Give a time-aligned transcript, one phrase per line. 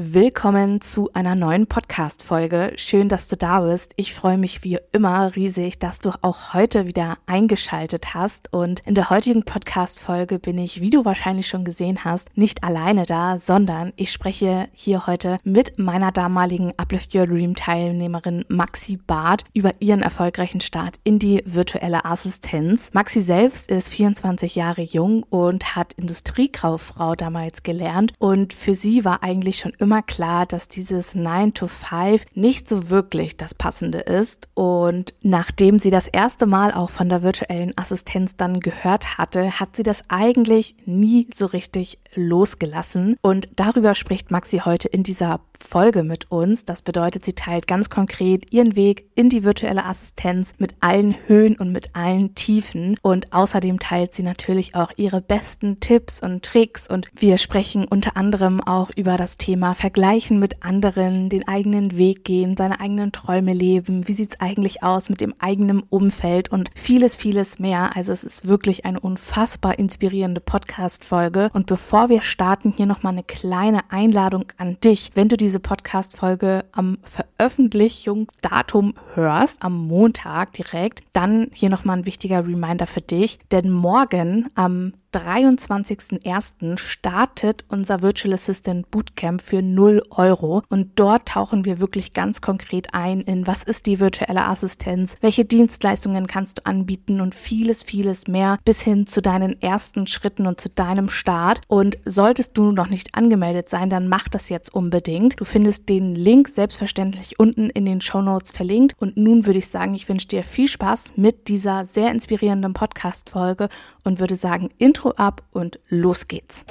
[0.00, 2.74] Willkommen zu einer neuen Podcast-Folge.
[2.76, 3.94] Schön, dass du da bist.
[3.96, 8.52] Ich freue mich wie immer riesig, dass du auch heute wieder eingeschaltet hast.
[8.52, 13.06] Und in der heutigen Podcast-Folge bin ich, wie du wahrscheinlich schon gesehen hast, nicht alleine
[13.06, 19.42] da, sondern ich spreche hier heute mit meiner damaligen Uplift Your Dream Teilnehmerin Maxi Barth
[19.52, 22.94] über ihren erfolgreichen Start in die virtuelle Assistenz.
[22.94, 28.12] Maxi selbst ist 24 Jahre jung und hat Industriekauffrau damals gelernt.
[28.20, 32.68] Und für sie war eigentlich schon immer immer klar, dass dieses 9 to 5 nicht
[32.68, 34.46] so wirklich das Passende ist.
[34.52, 39.76] Und nachdem sie das erste Mal auch von der virtuellen Assistenz dann gehört hatte, hat
[39.76, 43.16] sie das eigentlich nie so richtig losgelassen.
[43.22, 46.64] Und darüber spricht Maxi heute in dieser Folge mit uns.
[46.64, 51.56] Das bedeutet, sie teilt ganz konkret ihren Weg in die virtuelle Assistenz mit allen Höhen
[51.56, 52.96] und mit allen Tiefen.
[53.02, 56.88] Und außerdem teilt sie natürlich auch ihre besten Tipps und Tricks.
[56.88, 62.24] Und wir sprechen unter anderem auch über das Thema vergleichen mit anderen, den eigenen Weg
[62.24, 67.16] gehen, seine eigenen Träume leben, wie sieht's eigentlich aus mit dem eigenen Umfeld und vieles,
[67.16, 67.96] vieles mehr.
[67.96, 71.50] Also es ist wirklich eine unfassbar inspirierende Podcast-Folge.
[71.52, 75.10] Und bevor wir starten, hier nochmal eine kleine Einladung an dich.
[75.14, 82.46] Wenn du diese Podcast-Folge am Veröffentlichungsdatum hörst, am Montag direkt, dann hier nochmal ein wichtiger
[82.46, 83.38] Reminder für dich.
[83.50, 86.76] Denn morgen am 23.01.
[86.76, 92.92] startet unser Virtual Assistant Bootcamp für 0 Euro und dort tauchen wir wirklich ganz konkret
[92.92, 98.28] ein in was ist die virtuelle Assistenz, welche Dienstleistungen kannst du anbieten und vieles, vieles
[98.28, 101.62] mehr bis hin zu deinen ersten Schritten und zu deinem Start.
[101.68, 105.40] Und solltest du noch nicht angemeldet sein, dann mach das jetzt unbedingt.
[105.40, 109.68] Du findest den Link selbstverständlich unten in den Show Notes verlinkt und nun würde ich
[109.68, 113.70] sagen, ich wünsche dir viel Spaß mit dieser sehr inspirierenden Podcast-Folge
[114.04, 116.64] und würde sagen, Intro ab und los geht's.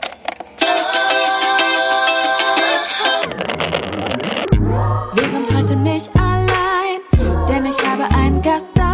[5.14, 7.00] Wir sind heute nicht allein,
[7.48, 8.87] denn ich habe einen Gast dabei.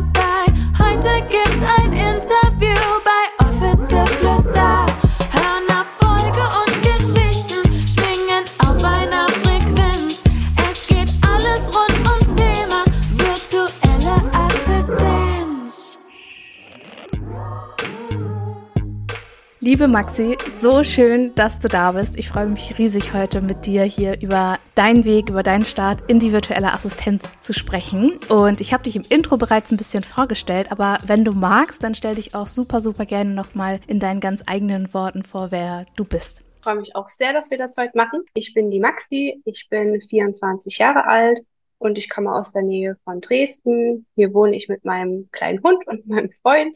[19.66, 22.20] Liebe Maxi, so schön, dass du da bist.
[22.20, 26.20] Ich freue mich riesig heute mit dir hier über deinen Weg, über deinen Start in
[26.20, 28.20] die virtuelle Assistenz zu sprechen.
[28.28, 31.96] Und ich habe dich im Intro bereits ein bisschen vorgestellt, aber wenn du magst, dann
[31.96, 36.04] stell dich auch super, super gerne nochmal in deinen ganz eigenen Worten vor, wer du
[36.04, 36.44] bist.
[36.58, 38.26] Ich freue mich auch sehr, dass wir das heute machen.
[38.34, 41.40] Ich bin die Maxi, ich bin 24 Jahre alt
[41.78, 44.08] und ich komme aus der Nähe von Dresden.
[44.16, 46.76] Hier wohne ich mit meinem kleinen Hund und meinem Freund.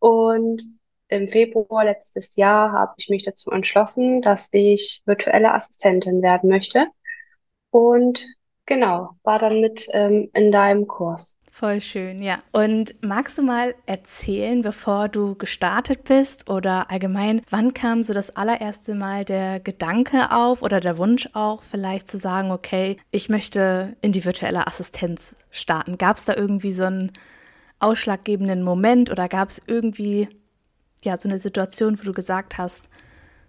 [0.00, 0.60] Und
[1.08, 6.86] im Februar letztes Jahr habe ich mich dazu entschlossen, dass ich virtuelle Assistentin werden möchte.
[7.70, 8.26] Und
[8.66, 11.36] genau, war dann mit ähm, in deinem Kurs.
[11.50, 12.36] Voll schön, ja.
[12.52, 18.36] Und magst du mal erzählen, bevor du gestartet bist oder allgemein, wann kam so das
[18.36, 23.96] allererste Mal der Gedanke auf oder der Wunsch auch, vielleicht zu sagen, okay, ich möchte
[24.02, 25.96] in die virtuelle Assistenz starten?
[25.96, 27.12] Gab es da irgendwie so einen
[27.78, 30.28] ausschlaggebenden Moment oder gab es irgendwie
[31.06, 32.88] ja so eine Situation, wo du gesagt hast,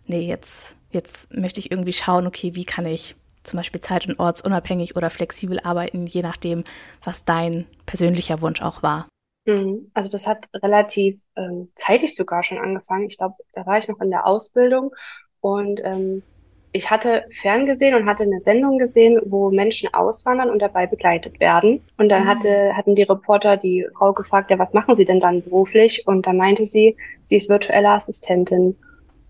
[0.05, 4.19] nee, jetzt, jetzt möchte ich irgendwie schauen, okay, wie kann ich zum Beispiel zeit- und
[4.19, 6.63] ortsunabhängig oder flexibel arbeiten, je nachdem,
[7.03, 9.07] was dein persönlicher Wunsch auch war.
[9.45, 9.89] Mhm.
[9.93, 13.07] Also das hat relativ ähm, zeitig sogar schon angefangen.
[13.09, 14.93] Ich glaube, da war ich noch in der Ausbildung
[15.39, 16.23] und ähm,
[16.71, 21.85] ich hatte ferngesehen und hatte eine Sendung gesehen, wo Menschen auswandern und dabei begleitet werden.
[21.97, 22.27] Und dann Mhm.
[22.27, 26.03] hatte, hatten die Reporter die Frau gefragt, ja, was machen Sie denn dann beruflich?
[26.05, 26.95] Und da meinte sie,
[27.25, 28.77] sie ist virtuelle Assistentin.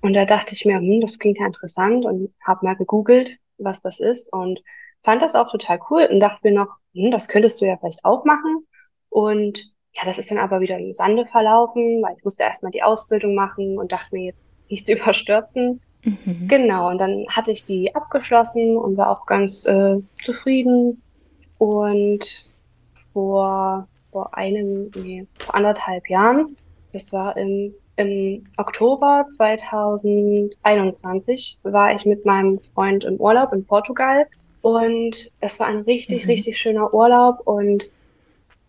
[0.02, 3.82] Und da dachte ich mir, hm, das klingt ja interessant und habe mal gegoogelt, was
[3.82, 4.62] das ist und
[5.04, 8.04] fand das auch total cool und dachte mir noch, hm, das könntest du ja vielleicht
[8.06, 8.68] auch machen.
[9.10, 12.84] Und ja, das ist dann aber wieder im Sande verlaufen, weil ich musste erstmal die
[12.84, 15.82] Ausbildung machen und dachte mir jetzt nichts überstürzen.
[16.04, 16.48] Mhm.
[16.48, 21.02] Genau, und dann hatte ich die abgeschlossen und war auch ganz äh, zufrieden.
[21.58, 22.46] Und
[23.14, 26.56] vor, vor einem, nee, vor anderthalb Jahren,
[26.94, 34.28] das war im, im Oktober 2021, war ich mit meinem Freund im Urlaub in Portugal.
[34.62, 36.30] Und das war ein richtig, Mhm.
[36.32, 37.42] richtig schöner Urlaub.
[37.46, 37.86] Und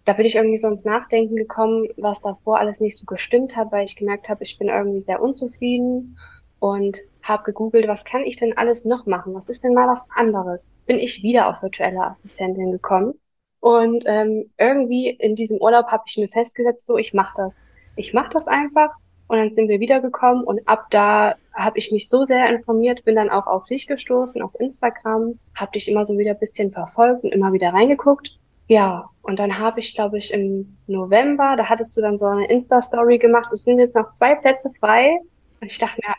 [0.04, 3.70] da bin ich irgendwie so ins Nachdenken gekommen, was davor alles nicht so gestimmt hat,
[3.72, 6.16] weil ich gemerkt habe, ich bin irgendwie sehr unzufrieden
[6.60, 6.98] und
[7.28, 9.34] habe gegoogelt, was kann ich denn alles noch machen?
[9.34, 10.68] Was ist denn mal was anderes?
[10.86, 13.14] Bin ich wieder auf virtuelle Assistentin gekommen
[13.60, 17.60] und ähm, irgendwie in diesem Urlaub habe ich mir festgesetzt, so ich mache das,
[17.96, 18.90] ich mache das einfach
[19.26, 23.16] und dann sind wir wiedergekommen und ab da habe ich mich so sehr informiert, bin
[23.16, 27.24] dann auch auf dich gestoßen, auf Instagram, habe dich immer so wieder ein bisschen verfolgt
[27.24, 28.38] und immer wieder reingeguckt.
[28.68, 32.48] Ja, und dann habe ich, glaube ich, im November, da hattest du dann so eine
[32.48, 35.18] Insta-Story gemacht, es sind jetzt noch zwei Plätze frei.
[35.60, 36.14] Und ich dachte mir,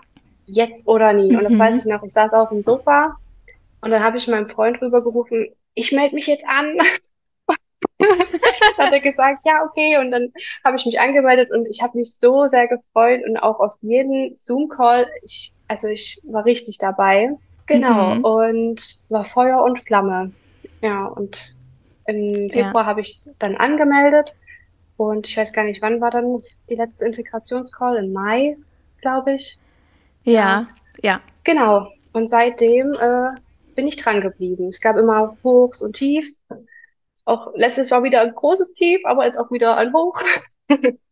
[0.50, 1.36] jetzt oder nie.
[1.36, 1.60] Und das Mhm.
[1.60, 3.16] weiß ich noch, ich saß auf dem Sofa
[3.82, 6.78] und dann habe ich meinem Freund rübergerufen, ich melde mich jetzt an.
[8.78, 9.98] hat er gesagt, ja, okay.
[9.98, 10.32] Und dann
[10.64, 14.36] habe ich mich angemeldet und ich habe mich so sehr gefreut und auch auf jeden
[14.36, 15.08] Zoom-Call.
[15.24, 17.32] Ich, also ich war richtig dabei.
[17.68, 18.16] Genau.
[18.16, 18.24] Mhm.
[18.26, 20.32] Und war Feuer und Flamme.
[20.82, 21.56] Ja, und
[22.08, 22.66] im Ja.
[22.66, 24.36] Februar habe ich dann angemeldet.
[24.98, 27.98] Und ich weiß gar nicht, wann war dann die letzte Integrationscall?
[27.98, 28.58] Im Mai,
[29.02, 29.60] glaube ich.
[30.32, 30.64] Ja,
[31.02, 31.22] ja.
[31.44, 31.88] Genau.
[32.14, 33.40] Und seitdem äh,
[33.76, 34.70] bin ich dran geblieben.
[34.70, 36.42] Es gab immer Hochs und Tiefs.
[37.26, 40.22] Auch letztes war wieder ein großes Tief, aber jetzt auch wieder ein Hoch.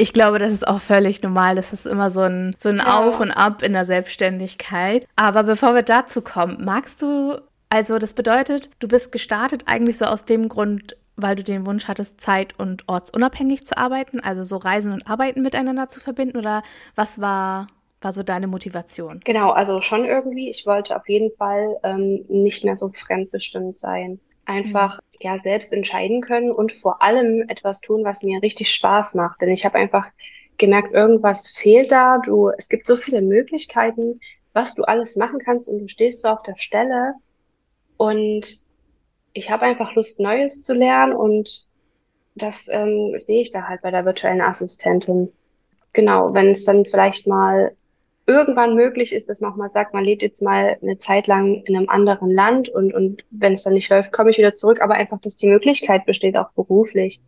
[0.00, 1.56] Ich glaube, das ist auch völlig normal.
[1.56, 3.00] Das ist immer so ein, so ein Ja.
[3.00, 5.04] Auf und Ab in der Selbstständigkeit.
[5.16, 10.04] Aber bevor wir dazu kommen, magst du, also das bedeutet, du bist gestartet eigentlich so
[10.04, 14.56] aus dem Grund, weil du den Wunsch hattest, zeit- und ortsunabhängig zu arbeiten, also so
[14.58, 16.38] Reisen und Arbeiten miteinander zu verbinden?
[16.38, 16.62] Oder
[16.94, 17.66] was war,
[18.00, 19.20] war so deine Motivation?
[19.24, 20.50] Genau, also schon irgendwie.
[20.50, 24.20] Ich wollte auf jeden Fall ähm, nicht mehr so fremdbestimmt sein.
[24.44, 29.40] Einfach ja selbst entscheiden können und vor allem etwas tun, was mir richtig Spaß macht.
[29.40, 30.06] Denn ich habe einfach
[30.58, 32.18] gemerkt, irgendwas fehlt da.
[32.24, 34.20] Du, es gibt so viele Möglichkeiten,
[34.52, 37.14] was du alles machen kannst und du stehst so auf der Stelle.
[37.96, 38.64] Und
[39.32, 41.66] ich habe einfach Lust, Neues zu lernen und
[42.34, 45.32] das ähm, sehe ich da halt bei der virtuellen Assistentin.
[45.92, 47.74] Genau, wenn es dann vielleicht mal
[48.28, 51.62] irgendwann möglich ist, dass man auch mal sagt, man lebt jetzt mal eine Zeit lang
[51.64, 54.80] in einem anderen Land und, und wenn es dann nicht läuft, komme ich wieder zurück,
[54.82, 57.20] aber einfach, dass die Möglichkeit besteht, auch beruflich.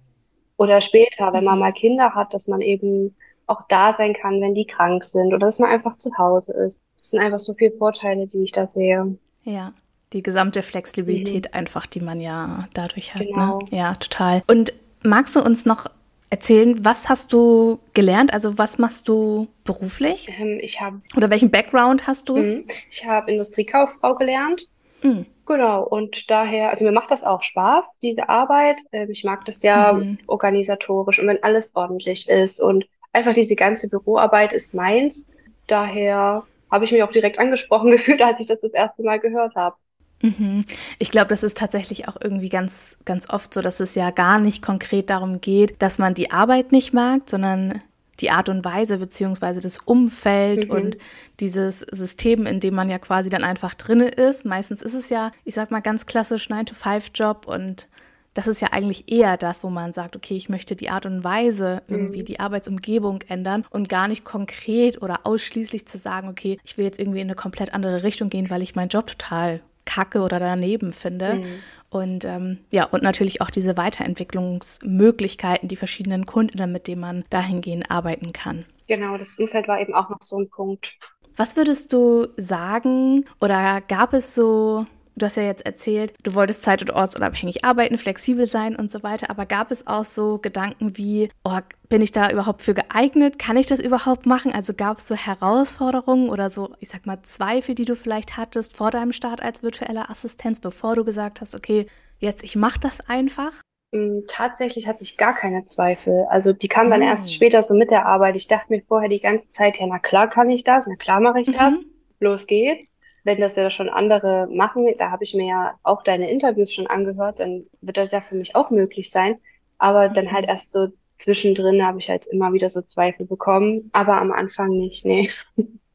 [0.59, 3.17] Oder später, wenn man mal Kinder hat, dass man eben
[3.47, 6.83] auch da sein kann, wenn die krank sind oder dass man einfach zu Hause ist.
[6.99, 9.17] Das sind einfach so viele Vorteile, die ich da sehe.
[9.45, 9.73] Ja,
[10.13, 13.23] die gesamte Flexibilität einfach, die man ja dadurch hat.
[13.23, 13.59] Genau.
[13.59, 13.79] Ne?
[13.79, 14.43] Ja, total.
[14.49, 15.87] Und magst du uns noch
[16.31, 18.33] erzählen, was hast du gelernt?
[18.33, 20.29] Also was machst du beruflich?
[20.39, 22.39] Ähm, ich habe Oder welchen Background hast du?
[22.39, 22.67] Mhm.
[22.91, 24.67] Ich habe Industriekauffrau gelernt.
[25.03, 25.27] Mhm.
[25.47, 28.81] Genau, und daher, also mir macht das auch Spaß, diese Arbeit.
[28.93, 30.19] Ähm, Ich mag das ja Mhm.
[30.29, 35.27] organisatorisch und wenn alles ordentlich ist und einfach diese ganze Büroarbeit ist meins.
[35.67, 39.55] Daher habe ich mich auch direkt angesprochen gefühlt, als ich das das erste Mal gehört
[39.57, 39.77] habe.
[40.23, 40.65] Mhm.
[40.99, 44.39] Ich glaube, das ist tatsächlich auch irgendwie ganz, ganz oft so, dass es ja gar
[44.39, 47.81] nicht konkret darum geht, dass man die Arbeit nicht mag, sondern
[48.21, 50.71] die Art und Weise beziehungsweise das Umfeld Mhm.
[50.71, 50.97] und
[51.41, 54.45] dieses System, in dem man ja quasi dann einfach drinne ist.
[54.45, 57.89] Meistens ist es ja, ich sag mal ganz klassisch 9-to-5-Job und
[58.35, 61.25] das ist ja eigentlich eher das, wo man sagt, okay, ich möchte die Art und
[61.25, 62.25] Weise, irgendwie Mhm.
[62.27, 67.01] die Arbeitsumgebung ändern und gar nicht konkret oder ausschließlich zu sagen, okay, ich will jetzt
[67.01, 70.93] irgendwie in eine komplett andere Richtung gehen, weil ich meinen Job total kacke oder daneben
[70.93, 71.37] finde.
[71.37, 71.45] Mhm.
[71.91, 77.91] Und ähm, ja, und natürlich auch diese Weiterentwicklungsmöglichkeiten, die verschiedenen Kunden, mit denen man dahingehend
[77.91, 78.65] arbeiten kann.
[78.87, 80.97] Genau, das Umfeld war eben auch noch so ein Punkt.
[81.37, 84.85] Was würdest du sagen oder gab es so,
[85.17, 89.03] du hast ja jetzt erzählt, du wolltest zeit- und ortsunabhängig arbeiten, flexibel sein und so
[89.03, 91.59] weiter, aber gab es auch so Gedanken wie, oh,
[91.89, 93.39] bin ich da überhaupt für geeignet?
[93.39, 94.53] Kann ich das überhaupt machen?
[94.53, 98.77] Also gab es so Herausforderungen oder so, ich sag mal, Zweifel, die du vielleicht hattest
[98.77, 101.87] vor deinem Start als virtuelle Assistenz, bevor du gesagt hast, okay,
[102.19, 103.53] jetzt ich mache das einfach?
[103.93, 106.27] Mm, Tatsächlich hatte ich gar keine Zweifel.
[106.29, 107.07] Also die kamen dann Mhm.
[107.07, 108.37] erst später so mit der Arbeit.
[108.37, 111.21] Ich dachte mir vorher die ganze Zeit, ja, na klar kann ich das, na klar
[111.21, 111.75] mache ich das.
[111.75, 111.85] Mhm.
[112.21, 112.90] los geht's.
[113.25, 116.87] Wenn das ja schon andere machen, da habe ich mir ja auch deine Interviews schon
[116.87, 119.39] angehört, dann wird das ja für mich auch möglich sein.
[119.79, 120.33] Aber dann Mhm.
[120.33, 124.71] halt erst so zwischendrin habe ich halt immer wieder so Zweifel bekommen, aber am Anfang
[124.71, 125.31] nicht, nee.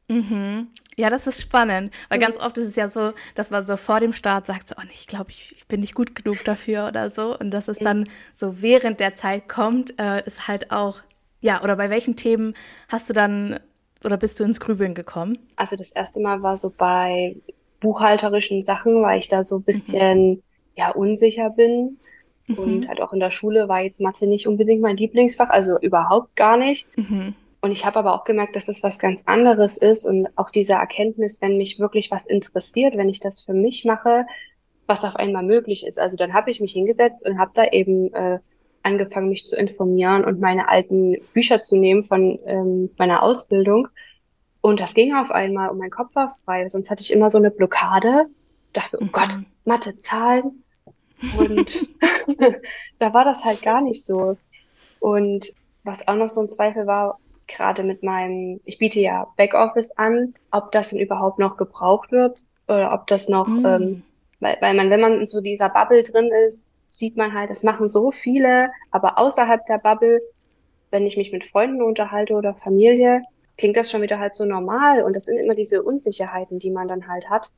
[0.08, 0.68] Mhm.
[0.96, 2.20] Ja, das ist spannend, weil Mhm.
[2.20, 4.84] ganz oft ist es ja so, dass man so vor dem Start sagt, so, oh
[4.92, 7.36] ich glaube, ich, ich bin nicht gut genug dafür oder so.
[7.38, 7.84] Und dass es Mhm.
[7.84, 11.00] dann so während der Zeit kommt, äh, ist halt auch,
[11.40, 12.54] ja, oder bei welchen Themen
[12.88, 13.58] hast du dann
[14.06, 15.38] oder bist du ins Grübeln gekommen?
[15.56, 17.36] Also das erste Mal war so bei
[17.80, 20.42] buchhalterischen Sachen, weil ich da so ein bisschen,
[20.74, 22.00] ja, unsicher bin.
[22.54, 22.88] Und Mhm.
[22.88, 26.56] halt auch in der Schule war jetzt Mathe nicht unbedingt mein Lieblingsfach, also überhaupt gar
[26.56, 26.88] nicht.
[26.96, 27.34] Mhm.
[27.60, 30.74] Und ich habe aber auch gemerkt, dass das was ganz anderes ist und auch diese
[30.74, 34.26] Erkenntnis, wenn mich wirklich was interessiert, wenn ich das für mich mache,
[34.86, 35.98] was auf einmal möglich ist.
[35.98, 38.40] Also dann habe ich mich hingesetzt und habe da eben äh,
[38.86, 43.88] angefangen, mich zu informieren und meine alten Bücher zu nehmen von ähm, meiner Ausbildung.
[44.60, 46.68] Und das ging auf einmal und mein Kopf war frei.
[46.68, 48.26] Sonst hatte ich immer so eine Blockade.
[48.72, 49.12] Dachte, oh Mhm.
[49.12, 50.62] Gott, Mathe, Zahlen.
[51.38, 51.88] Und
[52.98, 54.36] da war das halt gar nicht so.
[55.00, 55.52] Und
[55.84, 60.34] was auch noch so ein Zweifel war, gerade mit meinem, ich biete ja Backoffice an,
[60.50, 63.66] ob das denn überhaupt noch gebraucht wird oder ob das noch, mm.
[63.66, 64.02] ähm,
[64.40, 67.62] weil, weil man, wenn man in so dieser Bubble drin ist, sieht man halt, das
[67.62, 70.20] machen so viele, aber außerhalb der Bubble,
[70.90, 73.22] wenn ich mich mit Freunden unterhalte oder Familie,
[73.58, 76.88] klingt das schon wieder halt so normal und das sind immer diese Unsicherheiten, die man
[76.88, 77.52] dann halt hat.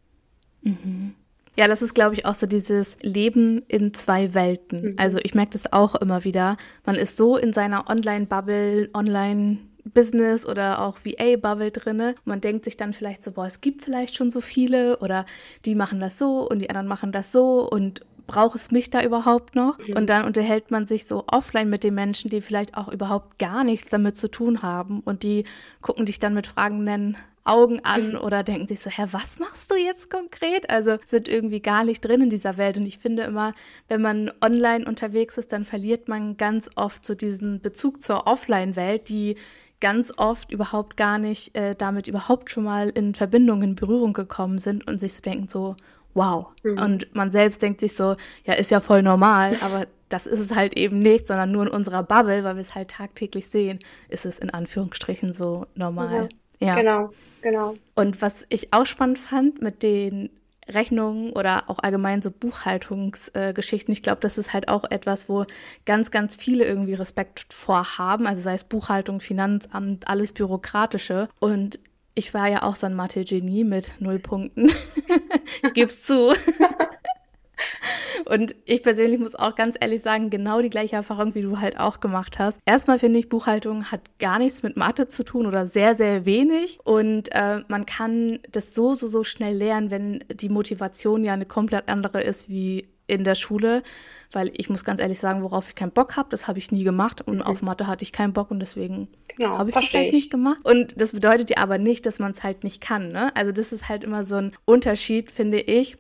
[0.63, 1.15] Mhm.
[1.57, 4.93] Ja, das ist, glaube ich, auch so dieses Leben in zwei Welten.
[4.93, 4.95] Mhm.
[4.97, 6.57] Also ich merke das auch immer wieder.
[6.85, 12.15] Man ist so in seiner Online-Bubble, Online-Business oder auch VA-Bubble drinne.
[12.25, 15.27] Man denkt sich dann vielleicht so, boah, es gibt vielleicht schon so viele oder
[15.65, 19.03] die machen das so und die anderen machen das so und braucht es mich da
[19.03, 19.79] überhaupt noch?
[19.79, 19.97] Mhm.
[19.97, 23.65] Und dann unterhält man sich so offline mit den Menschen, die vielleicht auch überhaupt gar
[23.65, 25.43] nichts damit zu tun haben und die
[25.81, 27.17] gucken dich dann mit fragenden
[27.49, 28.19] Augen an mhm.
[28.19, 30.69] oder denken sich so, hä, was machst du jetzt konkret?
[30.71, 32.77] Also sind irgendwie gar nicht drin in dieser Welt.
[32.77, 33.55] Und ich finde immer,
[33.89, 39.09] wenn man online unterwegs ist, dann verliert man ganz oft so diesen Bezug zur Offline-Welt,
[39.09, 39.37] die
[39.81, 44.59] ganz oft überhaupt gar nicht äh, damit überhaupt schon mal in Verbindung, in Berührung gekommen
[44.59, 45.77] sind und sich so denken so,
[46.19, 46.47] wow.
[46.63, 46.79] Mhm.
[46.79, 50.55] Und man selbst denkt sich so, ja, ist ja voll normal, aber das ist es
[50.55, 54.27] halt eben nicht, sondern nur in unserer Bubble, weil wir es halt tagtäglich sehen, ist
[54.27, 56.29] es in Anführungsstrichen so normal.
[56.61, 56.75] Ja, ja.
[56.77, 57.11] genau,
[57.43, 57.75] genau.
[57.95, 60.31] Und was ich auch spannend fand mit den
[60.69, 63.93] Rechnungen oder auch allgemein so Buchhaltungsgeschichten.
[63.93, 65.47] Äh, ich glaube, das ist halt auch etwas, wo
[65.87, 68.27] ganz, ganz viele irgendwie Respekt vorhaben.
[68.27, 71.29] Also sei es Buchhaltung, Finanzamt, alles Bürokratische.
[71.41, 71.79] Und
[72.19, 74.67] ich war ja auch so ein Mathe-Genie mit null Punkten.
[75.63, 76.35] ich gebe es zu.
[78.25, 81.79] Und ich persönlich muss auch ganz ehrlich sagen, genau die gleiche Erfahrung, wie du halt
[81.79, 82.59] auch gemacht hast.
[82.67, 86.81] Erstmal finde ich, Buchhaltung hat gar nichts mit Mathe zu tun oder sehr, sehr wenig.
[86.85, 91.47] Und äh, man kann das so, so, so schnell lernen, wenn die Motivation ja eine
[91.47, 93.83] komplett andere ist wie in der Schule,
[94.31, 96.85] weil ich muss ganz ehrlich sagen, worauf ich keinen Bock habe, das habe ich nie
[96.85, 97.43] gemacht und mhm.
[97.43, 100.13] auf Mathe hatte ich keinen Bock und deswegen genau, habe ich das halt ich.
[100.15, 100.59] nicht gemacht.
[100.65, 103.11] Und das bedeutet ja aber nicht, dass man es halt nicht kann.
[103.11, 103.35] Ne?
[103.35, 105.97] Also das ist halt immer so ein Unterschied, finde ich,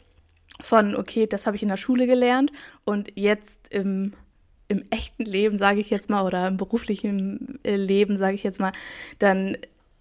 [0.60, 2.52] von, okay, das habe ich in der Schule gelernt
[2.84, 4.12] und jetzt im
[4.70, 8.60] im echten Leben, sage ich jetzt mal, oder im beruflichen äh, Leben, sage ich jetzt
[8.60, 8.72] mal,
[9.18, 9.56] dann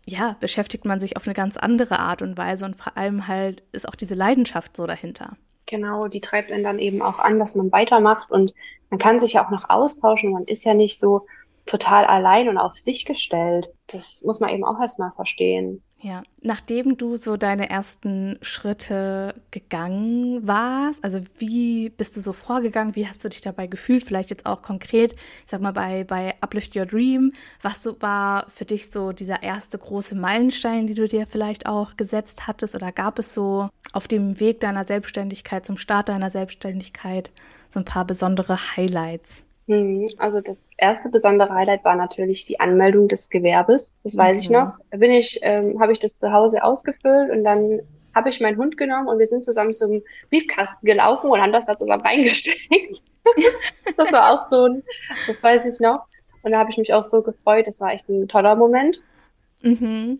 [0.05, 3.63] ja, beschäftigt man sich auf eine ganz andere Art und Weise und vor allem halt
[3.71, 5.37] ist auch diese Leidenschaft so dahinter.
[5.67, 8.53] Genau, die treibt einen dann eben auch an, dass man weitermacht und
[8.89, 10.31] man kann sich ja auch noch austauschen.
[10.31, 11.27] Man ist ja nicht so
[11.65, 13.67] total allein und auf sich gestellt.
[13.87, 15.83] Das muss man eben auch erstmal verstehen.
[15.99, 22.95] Ja, nachdem du so deine ersten Schritte gegangen warst, also wie bist du so vorgegangen,
[22.95, 25.15] wie hast du dich dabei gefühlt, vielleicht jetzt auch konkret,
[25.47, 29.79] sag mal bei, bei Uplift Your Dream, was so war für dich so dieser erste
[29.79, 32.75] große Meilenstein, die du dir vielleicht auch gesetzt hattest?
[32.75, 37.31] Oder gab es so auf dem Weg deiner Selbstständigkeit, zum Start deiner Selbstständigkeit
[37.69, 39.46] so ein paar besondere Highlights?
[39.67, 40.09] Mhm.
[40.17, 43.93] Also das erste besondere Highlight war natürlich die Anmeldung des Gewerbes.
[44.03, 44.41] Das weiß mhm.
[44.41, 44.73] ich noch.
[44.91, 47.81] Da bin ich, ähm, habe ich das zu Hause ausgefüllt und dann
[48.15, 51.65] habe ich meinen Hund genommen und wir sind zusammen zum Briefkasten gelaufen und haben das
[51.65, 53.03] da zusammen reingesteckt.
[53.97, 54.83] das war auch so ein,
[55.27, 56.03] das weiß ich noch.
[56.41, 57.67] Und da habe ich mich auch so gefreut.
[57.67, 59.01] Das war echt ein toller Moment.
[59.61, 60.19] Mhm.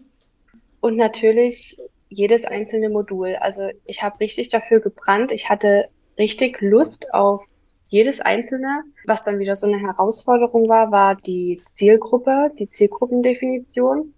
[0.82, 3.36] Und natürlich jedes einzelne Modul.
[3.36, 5.32] Also ich habe richtig dafür gebrannt.
[5.32, 5.88] Ich hatte
[6.18, 7.44] richtig Lust auf
[7.90, 8.84] jedes einzelne.
[9.06, 14.14] Was dann wieder so eine Herausforderung war, war die Zielgruppe, die Zielgruppendefinition,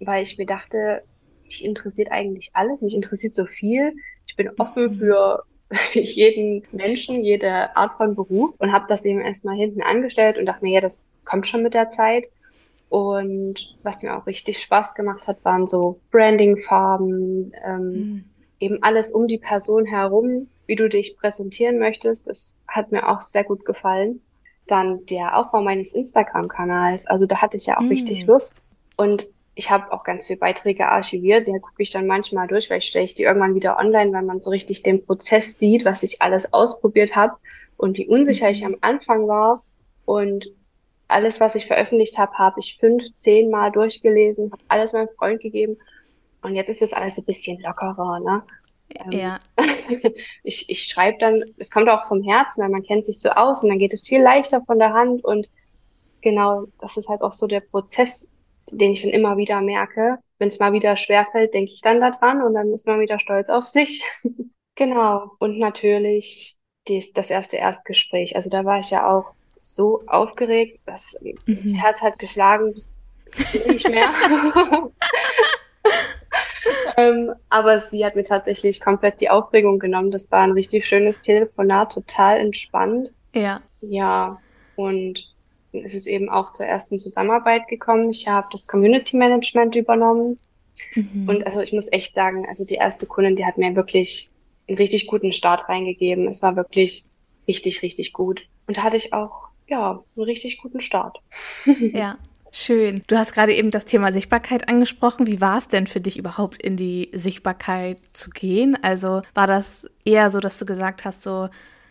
[0.00, 1.02] weil ich mir dachte,
[1.44, 3.92] mich interessiert eigentlich alles, mich interessiert so viel.
[4.26, 4.92] Ich bin offen mhm.
[4.92, 5.44] für
[5.92, 10.64] jeden Menschen, jede Art von Beruf und habe das eben erstmal hinten angestellt und dachte
[10.64, 12.24] mir, ja, das kommt schon mit der Zeit.
[12.88, 18.24] Und was mir auch richtig Spaß gemacht hat, waren so Branding-Farben, ähm, mhm.
[18.60, 22.26] eben alles um die Person herum, wie du dich präsentieren möchtest.
[22.26, 24.20] Das hat mir auch sehr gut gefallen.
[24.66, 27.06] Dann der Aufbau meines Instagram-Kanals.
[27.06, 27.88] Also da hatte ich ja auch mm.
[27.88, 28.62] richtig Lust.
[28.96, 31.46] Und ich habe auch ganz viele Beiträge archiviert.
[31.46, 34.22] Der gucke ich dann manchmal durch, weil ich stelle ich die irgendwann wieder online, weil
[34.22, 37.36] man so richtig den Prozess sieht, was ich alles ausprobiert habe
[37.76, 38.74] und wie unsicher ich mhm.
[38.74, 39.62] am Anfang war.
[40.04, 40.48] Und
[41.08, 45.40] alles, was ich veröffentlicht habe, habe ich fünf, zehn Mal durchgelesen, habe alles meinem Freund
[45.40, 45.76] gegeben.
[46.42, 48.42] Und jetzt ist es alles so ein bisschen lockerer, ne?
[48.90, 49.38] Ähm, ja.
[50.42, 53.62] ich ich schreibe dann, es kommt auch vom Herzen, weil man kennt sich so aus
[53.62, 55.48] und dann geht es viel leichter von der Hand und
[56.20, 58.28] genau, das ist halt auch so der Prozess,
[58.70, 60.18] den ich dann immer wieder merke.
[60.38, 63.48] Wenn es mal wieder schwerfällt, denke ich dann daran und dann ist man wieder stolz
[63.48, 64.02] auf sich.
[64.74, 65.30] genau.
[65.38, 66.56] Und natürlich
[66.88, 68.34] dies, das erste Erstgespräch.
[68.34, 71.36] Also da war ich ja auch so aufgeregt, dass mhm.
[71.46, 73.08] das Herz hat geschlagen bis
[73.66, 74.10] nicht mehr.
[76.96, 80.10] ähm, aber sie hat mir tatsächlich komplett die Aufregung genommen.
[80.10, 83.12] Das war ein richtig schönes Telefonat, total entspannt.
[83.34, 83.60] Ja.
[83.80, 84.40] Ja,
[84.76, 85.28] und
[85.72, 88.10] ist es eben auch zur ersten Zusammenarbeit gekommen.
[88.10, 90.38] Ich habe das Community Management übernommen.
[90.94, 91.28] Mhm.
[91.28, 94.30] Und also ich muss echt sagen, also die erste Kundin, die hat mir wirklich
[94.68, 96.28] einen richtig guten Start reingegeben.
[96.28, 97.06] Es war wirklich
[97.48, 98.42] richtig, richtig gut.
[98.66, 101.18] Und da hatte ich auch, ja, einen richtig guten Start.
[101.64, 102.18] Ja.
[102.56, 103.02] Schön.
[103.08, 105.26] Du hast gerade eben das Thema Sichtbarkeit angesprochen.
[105.26, 108.78] Wie war es denn für dich überhaupt in die Sichtbarkeit zu gehen?
[108.80, 111.48] Also war das eher so, dass du gesagt hast, so,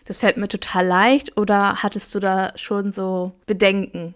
[0.07, 4.15] das fällt mir total leicht oder hattest du da schon so Bedenken?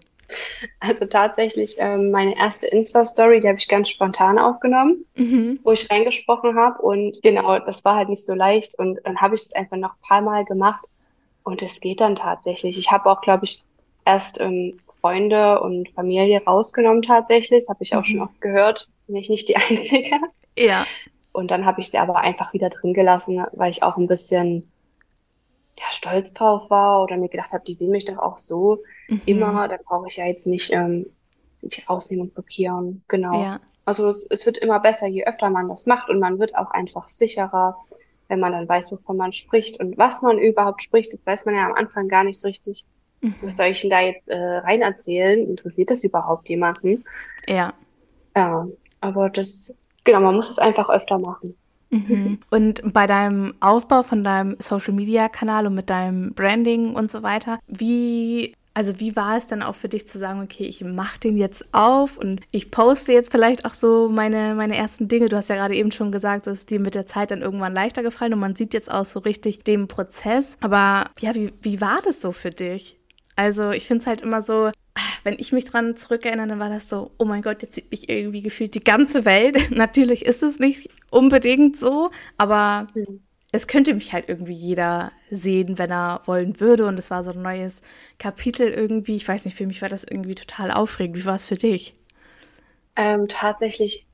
[0.80, 5.60] Also tatsächlich ähm, meine erste Insta-Story, die habe ich ganz spontan aufgenommen, mhm.
[5.64, 9.34] wo ich reingesprochen habe und genau, das war halt nicht so leicht und dann habe
[9.34, 10.86] ich es einfach noch ein paar Mal gemacht
[11.44, 12.78] und es geht dann tatsächlich.
[12.78, 13.64] Ich habe auch, glaube ich,
[14.06, 17.60] erst ähm, Freunde und Familie rausgenommen tatsächlich.
[17.60, 18.04] Das habe ich auch mhm.
[18.04, 18.88] schon oft gehört.
[19.06, 20.16] Bin ich nicht die Einzige.
[20.58, 20.86] Ja.
[21.32, 24.70] Und dann habe ich sie aber einfach wieder drin gelassen, weil ich auch ein bisschen
[25.78, 29.22] ja, stolz drauf war oder mir gedacht habe, die sehen mich doch auch so mhm.
[29.26, 29.68] immer.
[29.68, 31.06] Da brauche ich ja jetzt nicht ähm,
[31.62, 33.02] die rausnehmen und blockieren.
[33.08, 33.40] Genau.
[33.40, 33.60] Ja.
[33.84, 36.70] Also es, es wird immer besser, je öfter man das macht und man wird auch
[36.72, 37.76] einfach sicherer,
[38.28, 41.12] wenn man dann weiß, wovon man spricht und was man überhaupt spricht.
[41.12, 42.84] Das weiß man ja am Anfang gar nicht so richtig.
[43.20, 43.34] Mhm.
[43.42, 45.46] Was soll ich denn da jetzt äh, rein erzählen?
[45.48, 47.04] Interessiert das überhaupt jemanden?
[47.46, 47.72] Ja.
[48.36, 48.66] Ja,
[49.00, 51.56] aber das, genau, man muss es einfach öfter machen.
[51.90, 52.38] Mhm.
[52.50, 57.22] Und bei deinem Aufbau von deinem Social Media Kanal und mit deinem Branding und so
[57.22, 61.18] weiter, wie also wie war es dann auch für dich zu sagen, okay, ich mache
[61.18, 65.28] den jetzt auf und ich poste jetzt vielleicht auch so meine, meine ersten Dinge.
[65.28, 67.72] Du hast ja gerade eben schon gesagt, dass es dir mit der Zeit dann irgendwann
[67.72, 70.56] leichter gefallen und man sieht jetzt auch so richtig den Prozess.
[70.60, 72.97] Aber ja, wie, wie war das so für dich?
[73.38, 74.72] Also ich finde es halt immer so,
[75.22, 78.08] wenn ich mich dran zurückerinnere, dann war das so, oh mein Gott, jetzt sieht mich
[78.08, 79.56] irgendwie gefühlt die ganze Welt.
[79.70, 83.20] Natürlich ist es nicht unbedingt so, aber mhm.
[83.52, 86.86] es könnte mich halt irgendwie jeder sehen, wenn er wollen würde.
[86.86, 87.82] Und es war so ein neues
[88.18, 89.14] Kapitel irgendwie.
[89.14, 91.18] Ich weiß nicht, für mich war das irgendwie total aufregend.
[91.18, 91.94] Wie war es für dich?
[92.96, 94.04] Ähm, tatsächlich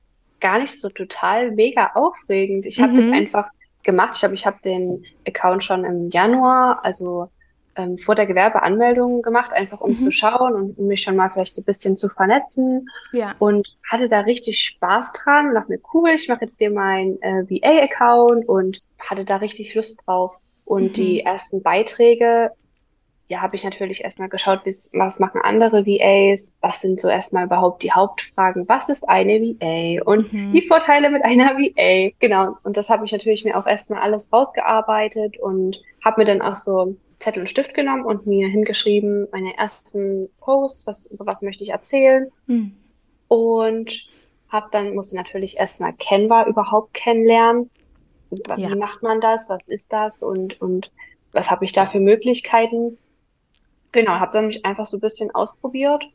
[0.40, 2.66] gar nicht so total mega aufregend.
[2.66, 2.96] Ich habe mhm.
[2.98, 3.46] das einfach
[3.84, 4.10] gemacht.
[4.12, 7.30] Ich glaube, ich habe den Account schon im Januar, also
[7.76, 9.98] ähm, vor der Gewerbeanmeldung gemacht, einfach um mhm.
[9.98, 12.88] zu schauen und um mich schon mal vielleicht ein bisschen zu vernetzen.
[13.12, 13.34] Ja.
[13.38, 17.20] Und hatte da richtig Spaß dran und dachte mir, cool, ich mache jetzt hier meinen
[17.22, 20.36] äh, VA-Account und hatte da richtig Lust drauf.
[20.64, 20.92] Und mhm.
[20.92, 22.50] die ersten Beiträge,
[23.28, 24.60] ja, habe ich natürlich erstmal geschaut,
[24.92, 30.02] was machen andere VAs, was sind so erstmal überhaupt die Hauptfragen, was ist eine VA
[30.04, 30.52] und mhm.
[30.52, 32.12] die Vorteile mit einer VA.
[32.18, 36.42] Genau, und das habe ich natürlich mir auch erstmal alles rausgearbeitet und habe mir dann
[36.42, 41.42] auch so Zettel und Stift genommen und mir hingeschrieben, meine ersten Posts, was, über was
[41.42, 42.30] möchte ich erzählen.
[42.46, 42.76] Mhm.
[43.28, 44.08] Und
[44.48, 47.70] habe dann, musste natürlich erstmal Canva überhaupt kennenlernen.
[48.30, 48.56] Ja.
[48.56, 49.48] Wie macht man das?
[49.48, 50.22] Was ist das?
[50.22, 50.90] Und, und
[51.32, 52.98] was habe ich da für Möglichkeiten?
[53.92, 56.08] Genau, habe dann mich einfach so ein bisschen ausprobiert.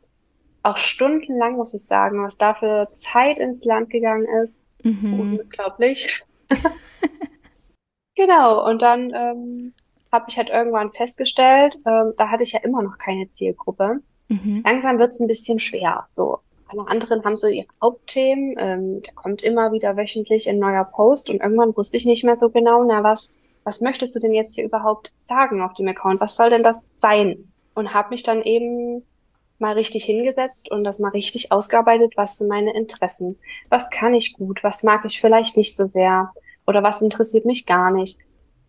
[0.62, 4.60] Auch stundenlang, muss ich sagen, was da für Zeit ins Land gegangen ist.
[4.82, 5.20] Mhm.
[5.20, 6.22] Unglaublich.
[8.14, 9.72] genau, und dann ähm,
[10.12, 14.00] habe ich halt irgendwann festgestellt, ähm, da hatte ich ja immer noch keine Zielgruppe.
[14.28, 14.62] Mhm.
[14.64, 16.06] Langsam wird es ein bisschen schwer.
[16.12, 18.54] So, alle anderen haben so ihre Hauptthemen.
[18.58, 22.38] Ähm, da kommt immer wieder wöchentlich ein neuer Post und irgendwann wusste ich nicht mehr
[22.38, 26.20] so genau, na was, was möchtest du denn jetzt hier überhaupt sagen auf dem Account?
[26.20, 27.52] Was soll denn das sein?
[27.74, 29.04] Und habe mich dann eben
[29.58, 33.38] mal richtig hingesetzt und das mal richtig ausgearbeitet, was sind meine Interessen?
[33.68, 34.64] Was kann ich gut?
[34.64, 36.32] Was mag ich vielleicht nicht so sehr?
[36.66, 38.18] Oder was interessiert mich gar nicht?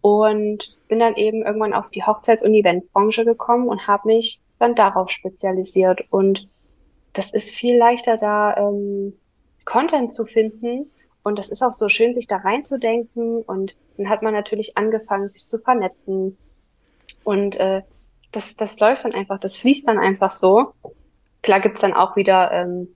[0.01, 4.75] Und bin dann eben irgendwann auf die Hochzeits- und Eventbranche gekommen und habe mich dann
[4.75, 6.01] darauf spezialisiert.
[6.09, 6.49] Und
[7.13, 9.13] das ist viel leichter, da ähm,
[9.65, 10.91] Content zu finden.
[11.23, 13.43] Und das ist auch so schön, sich da reinzudenken.
[13.43, 16.37] Und dann hat man natürlich angefangen, sich zu vernetzen.
[17.23, 17.83] Und äh,
[18.31, 20.73] das, das läuft dann einfach, das fließt dann einfach so.
[21.41, 22.95] Klar gibt's dann auch wieder ähm,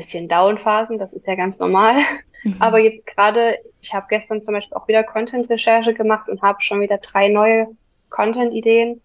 [0.00, 1.96] bisschen Downphasen, das ist ja ganz normal.
[2.42, 2.56] Mhm.
[2.58, 6.80] Aber jetzt gerade, ich habe gestern zum Beispiel auch wieder Content-Recherche gemacht und habe schon
[6.80, 7.68] wieder drei neue
[8.08, 9.02] Content-Ideen.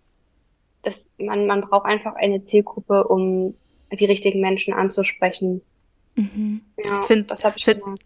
[0.83, 3.55] Das, man, man braucht einfach eine Zielgruppe, um
[3.91, 5.61] die richtigen Menschen anzusprechen.
[6.15, 6.61] Mhm.
[6.85, 7.99] Ja, find, das habe ich find, gemacht.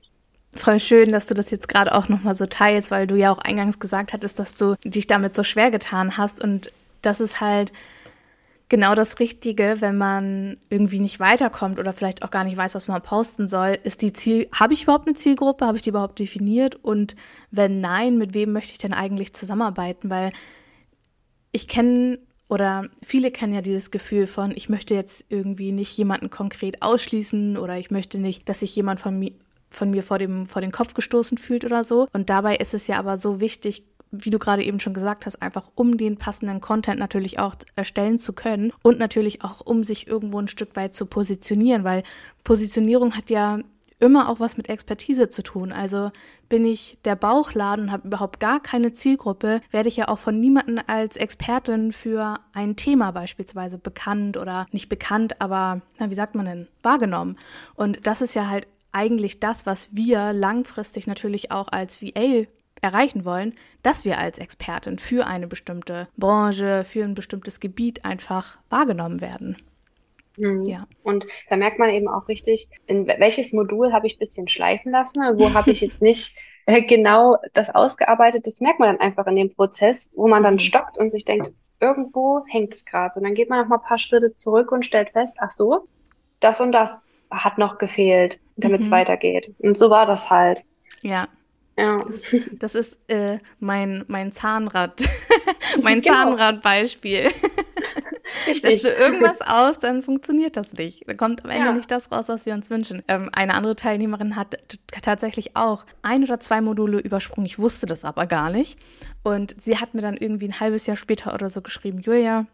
[0.56, 3.38] Voll schön, dass du das jetzt gerade auch nochmal so teilst, weil du ja auch
[3.38, 6.44] eingangs gesagt hattest, dass du dich damit so schwer getan hast.
[6.44, 6.72] Und
[7.04, 7.72] das ist halt
[8.70, 12.88] genau das Richtige, wenn man irgendwie nicht weiterkommt oder vielleicht auch gar nicht weiß, was
[12.88, 16.20] man posten soll, ist die Ziel, habe ich überhaupt eine Zielgruppe, habe ich die überhaupt
[16.20, 16.76] definiert?
[16.76, 17.16] Und
[17.52, 20.32] wenn nein, mit wem möchte ich denn eigentlich zusammenarbeiten, weil
[21.52, 26.30] ich kenne oder viele kennen ja dieses Gefühl von, ich möchte jetzt irgendwie nicht jemanden
[26.30, 29.32] konkret ausschließen oder ich möchte nicht, dass sich jemand von mir
[29.72, 32.08] von mir vor dem vor den Kopf gestoßen fühlt oder so.
[32.12, 35.42] Und dabei ist es ja aber so wichtig wie du gerade eben schon gesagt hast,
[35.42, 40.08] einfach um den passenden Content natürlich auch erstellen zu können und natürlich auch um sich
[40.08, 42.04] irgendwo ein Stück weit zu positionieren, weil
[42.44, 43.60] Positionierung hat ja
[44.00, 45.72] immer auch was mit Expertise zu tun.
[45.72, 46.12] Also
[46.48, 50.40] bin ich der Bauchladen und habe überhaupt gar keine Zielgruppe, werde ich ja auch von
[50.40, 56.36] niemandem als Expertin für ein Thema beispielsweise bekannt oder nicht bekannt, aber na, wie sagt
[56.36, 57.38] man denn, wahrgenommen.
[57.76, 62.46] Und das ist ja halt eigentlich das, was wir langfristig natürlich auch als VA
[62.82, 68.58] erreichen wollen, dass wir als Expertin für eine bestimmte Branche, für ein bestimmtes Gebiet einfach
[68.70, 69.58] wahrgenommen werden.
[70.38, 70.62] Mhm.
[70.62, 70.88] Ja.
[71.04, 74.92] Und da merkt man eben auch richtig, in welches Modul habe ich ein bisschen schleifen
[74.92, 78.48] lassen, wo habe ich jetzt nicht äh, genau das ausgearbeitet.
[78.48, 80.60] Das merkt man dann einfach in dem Prozess, wo man dann mhm.
[80.60, 83.20] stockt und sich denkt, irgendwo hängt es gerade.
[83.20, 85.88] Und dann geht man noch mal ein paar Schritte zurück und stellt fest, ach so,
[86.40, 88.92] das und das hat noch gefehlt, damit es mhm.
[88.94, 89.54] weitergeht.
[89.60, 90.64] Und so war das halt.
[91.02, 91.28] Ja.
[91.80, 91.96] Ja.
[91.96, 95.02] Das, das ist äh, mein, mein Zahnrad,
[95.82, 96.14] mein genau.
[96.14, 97.30] Zahnradbeispiel.
[98.62, 101.08] Lässt du irgendwas aus, dann funktioniert das nicht.
[101.08, 101.74] Dann kommt am Ende ja.
[101.74, 103.02] nicht das raus, was wir uns wünschen.
[103.08, 104.58] Ähm, eine andere Teilnehmerin hat
[105.02, 107.46] tatsächlich auch ein oder zwei Module übersprungen.
[107.46, 108.78] Ich wusste das aber gar nicht.
[109.24, 112.46] Und sie hat mir dann irgendwie ein halbes Jahr später oder so geschrieben, Julia,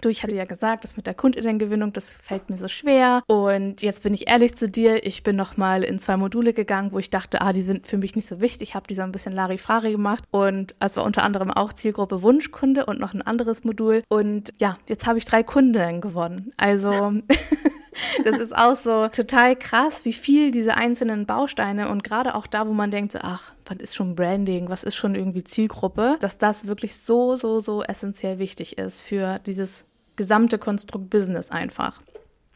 [0.00, 3.22] Du, ich hatte ja gesagt, das mit der Kundinnengewinnung, das fällt mir so schwer.
[3.26, 6.98] Und jetzt bin ich ehrlich zu dir, ich bin nochmal in zwei Module gegangen, wo
[6.98, 8.70] ich dachte, ah, die sind für mich nicht so wichtig.
[8.70, 10.24] Ich habe die so ein bisschen Larifari gemacht.
[10.30, 14.02] Und es war unter anderem auch Zielgruppe Wunschkunde und noch ein anderes Modul.
[14.08, 16.52] Und ja, jetzt habe ich drei Kundinnen gewonnen.
[16.56, 17.12] Also
[18.24, 22.66] das ist auch so total krass, wie viel diese einzelnen Bausteine und gerade auch da,
[22.66, 26.38] wo man denkt, so, ach, was ist schon Branding, was ist schon irgendwie Zielgruppe, dass
[26.38, 32.00] das wirklich so, so, so essentiell wichtig ist für dieses gesamte Konstrukt Business einfach.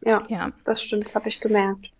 [0.04, 0.50] Ja, ja.
[0.64, 1.90] das stimmt, das habe ich gemerkt.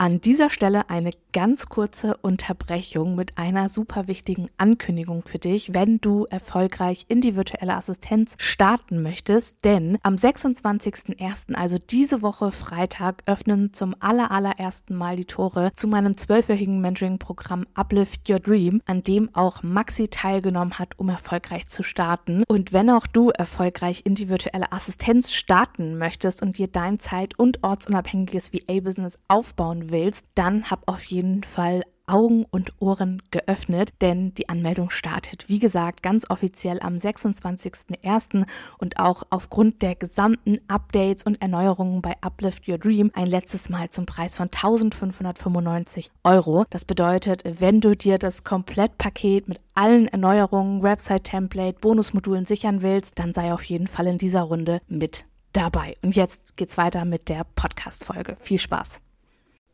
[0.00, 6.00] An dieser Stelle eine ganz kurze Unterbrechung mit einer super wichtigen Ankündigung für dich, wenn
[6.00, 9.64] du erfolgreich in die virtuelle Assistenz starten möchtest.
[9.64, 16.16] Denn am 26.01., also diese Woche Freitag, öffnen zum allerallerersten Mal die Tore zu meinem
[16.16, 22.44] zwölfjährigen Mentoring-Programm Uplift Your Dream, an dem auch Maxi teilgenommen hat, um erfolgreich zu starten.
[22.46, 27.36] Und wenn auch du erfolgreich in die virtuelle Assistenz starten möchtest und dir dein zeit-
[27.36, 34.34] und ortsunabhängiges VA-Business aufbauen willst, dann hab auf jeden Fall Augen und Ohren geöffnet, denn
[34.34, 38.46] die Anmeldung startet, wie gesagt, ganz offiziell am 26.01.
[38.78, 43.90] und auch aufgrund der gesamten Updates und Erneuerungen bei Uplift Your Dream ein letztes Mal
[43.90, 46.64] zum Preis von 1595 Euro.
[46.70, 53.32] Das bedeutet, wenn du dir das Komplettpaket mit allen Erneuerungen, Website-Template, Bonusmodulen sichern willst, dann
[53.32, 55.94] sei auf jeden Fall in dieser Runde mit dabei.
[56.02, 58.36] Und jetzt geht's weiter mit der Podcast-Folge.
[58.40, 59.02] Viel Spaß!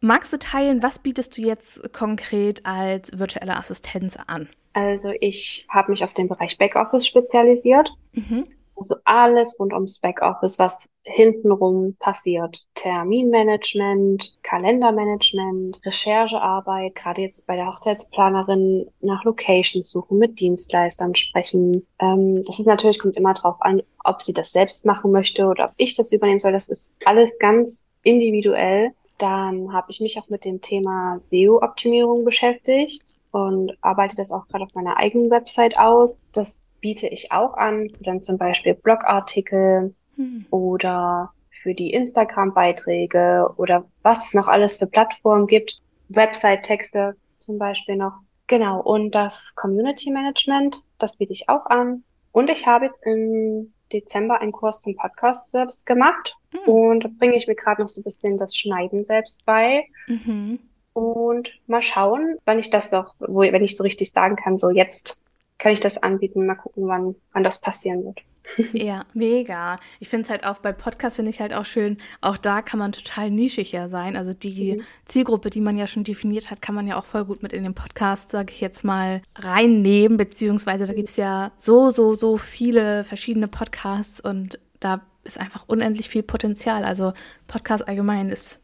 [0.05, 4.51] Magst du teilen, was bietest du jetzt konkret als virtuelle Assistenz an?
[4.75, 7.89] Also ich habe mich auf den Bereich Backoffice spezialisiert.
[8.13, 8.47] Mhm.
[8.77, 12.67] Also alles rund ums Backoffice, was hintenrum passiert.
[12.75, 21.87] Terminmanagement, Kalendermanagement, Recherchearbeit, gerade jetzt bei der Hochzeitsplanerin nach Locations suchen, mit Dienstleistern sprechen.
[21.99, 25.71] Ähm, das ist natürlich, kommt immer drauf an, ob sie das selbst machen möchte oder
[25.71, 26.53] ob ich das übernehmen soll.
[26.53, 28.93] Das ist alles ganz individuell.
[29.19, 34.65] Dann habe ich mich auch mit dem Thema SEO-Optimierung beschäftigt und arbeite das auch gerade
[34.65, 36.21] auf meiner eigenen Website aus.
[36.33, 40.47] Das biete ich auch an, dann zum Beispiel Blogartikel hm.
[40.51, 45.81] oder für die Instagram-Beiträge oder was es noch alles für Plattformen gibt.
[46.11, 48.13] Website-Texte zum Beispiel noch.
[48.47, 52.05] Genau, und das Community Management, das biete ich auch an.
[52.33, 56.73] Und ich habe im Dezember einen Kurs zum Podcast selbst gemacht mhm.
[56.73, 59.87] und da bringe ich mir gerade noch so ein bisschen das Schneiden selbst bei.
[60.07, 60.59] Mhm.
[60.93, 64.71] Und mal schauen, wann ich das noch, wo, wenn ich so richtig sagen kann, so
[64.71, 65.21] jetzt
[65.59, 68.21] kann ich das anbieten, mal gucken, wann, wann das passieren wird.
[68.73, 69.79] Ja, mega.
[70.01, 72.79] Ich finde es halt auch bei Podcasts finde ich halt auch schön, auch da kann
[72.79, 74.17] man total nischiger sein.
[74.17, 74.83] Also die mhm.
[75.07, 77.65] Zielgruppe, die man ja schon definiert hat, kann man ja auch voll gut mit in
[77.65, 82.37] den Podcast, sage ich jetzt mal, reinnehmen, beziehungsweise da gibt es ja so, so, so
[82.37, 86.85] viele verschiedene Podcasts und da ist einfach unendlich viel Potenzial.
[86.85, 87.15] Also
[87.47, 88.61] Podcast allgemein ist,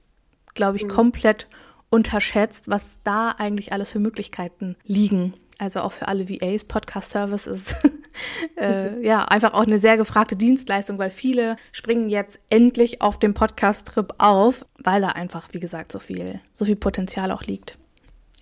[0.55, 0.90] glaube ich, mhm.
[0.90, 1.48] komplett
[1.88, 7.46] unterschätzt, was da eigentlich alles für Möglichkeiten liegen also auch für alle VAs, Podcast Service
[7.46, 7.77] ist
[8.57, 13.35] äh, ja einfach auch eine sehr gefragte Dienstleistung, weil viele springen jetzt endlich auf dem
[13.35, 17.79] Podcast-Trip auf, weil da einfach, wie gesagt, so viel, so viel Potenzial auch liegt.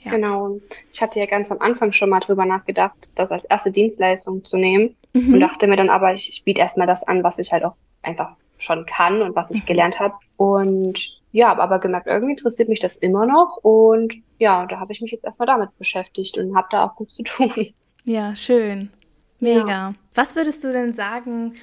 [0.05, 0.13] Ja.
[0.13, 0.61] Genau.
[0.93, 4.57] Ich hatte ja ganz am Anfang schon mal drüber nachgedacht, das als erste Dienstleistung zu
[4.57, 5.35] nehmen mhm.
[5.35, 7.75] und dachte mir dann aber, ich, ich biete erstmal das an, was ich halt auch
[8.03, 9.67] einfach schon kann und was ich mhm.
[9.67, 10.15] gelernt habe.
[10.37, 14.93] Und ja, habe aber gemerkt, irgendwie interessiert mich das immer noch und ja, da habe
[14.93, 17.75] ich mich jetzt erstmal damit beschäftigt und habe da auch gut zu tun.
[18.05, 18.91] Ja, schön.
[19.41, 19.69] Mega.
[19.69, 19.93] Ja.
[20.15, 21.55] Was würdest du denn sagen,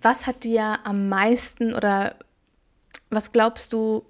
[0.00, 2.14] was hat dir am meisten oder
[3.10, 4.04] was glaubst du,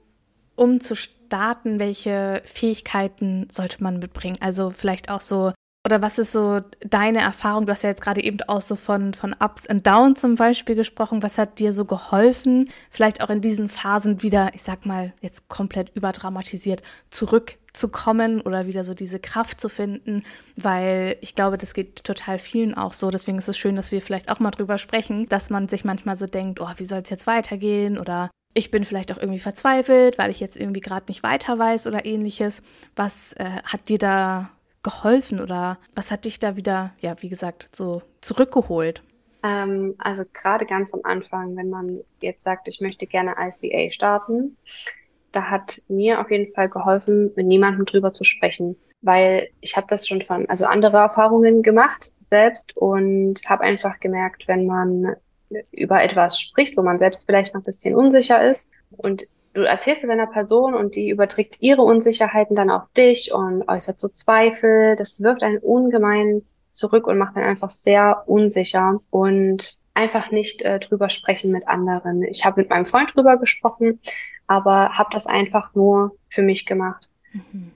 [0.56, 4.36] um zu starten, welche Fähigkeiten sollte man mitbringen?
[4.40, 5.52] Also vielleicht auch so
[5.88, 7.64] oder was ist so deine Erfahrung?
[7.64, 10.74] Du hast ja jetzt gerade eben auch so von, von Ups und Downs zum Beispiel
[10.74, 11.22] gesprochen.
[11.22, 15.48] Was hat dir so geholfen, vielleicht auch in diesen Phasen wieder, ich sag mal, jetzt
[15.48, 20.24] komplett überdramatisiert, zurückzukommen oder wieder so diese Kraft zu finden?
[20.56, 23.10] Weil ich glaube, das geht total vielen auch so.
[23.10, 26.16] Deswegen ist es schön, dass wir vielleicht auch mal drüber sprechen, dass man sich manchmal
[26.16, 27.96] so denkt, oh, wie soll es jetzt weitergehen?
[27.96, 31.86] Oder ich bin vielleicht auch irgendwie verzweifelt, weil ich jetzt irgendwie gerade nicht weiter weiß
[31.86, 32.60] oder ähnliches.
[32.94, 34.50] Was äh, hat dir da
[34.88, 39.02] geholfen oder was hat dich da wieder, ja, wie gesagt, so zurückgeholt?
[39.42, 43.90] Ähm, also gerade ganz am Anfang, wenn man jetzt sagt, ich möchte gerne als VA
[43.90, 44.56] starten,
[45.32, 49.86] da hat mir auf jeden Fall geholfen, mit niemandem drüber zu sprechen, weil ich habe
[49.88, 55.16] das schon von, also andere Erfahrungen gemacht selbst und habe einfach gemerkt, wenn man
[55.72, 59.24] über etwas spricht, wo man selbst vielleicht noch ein bisschen unsicher ist und
[59.58, 63.98] du erzählst es einer Person und die überträgt ihre Unsicherheiten dann auf dich und äußert
[63.98, 64.96] so Zweifel.
[64.96, 70.78] Das wirft einen ungemein zurück und macht dann einfach sehr unsicher und einfach nicht äh,
[70.78, 72.22] drüber sprechen mit anderen.
[72.22, 74.00] Ich habe mit meinem Freund drüber gesprochen,
[74.46, 77.08] aber habe das einfach nur für mich gemacht.
[77.32, 77.72] Mhm.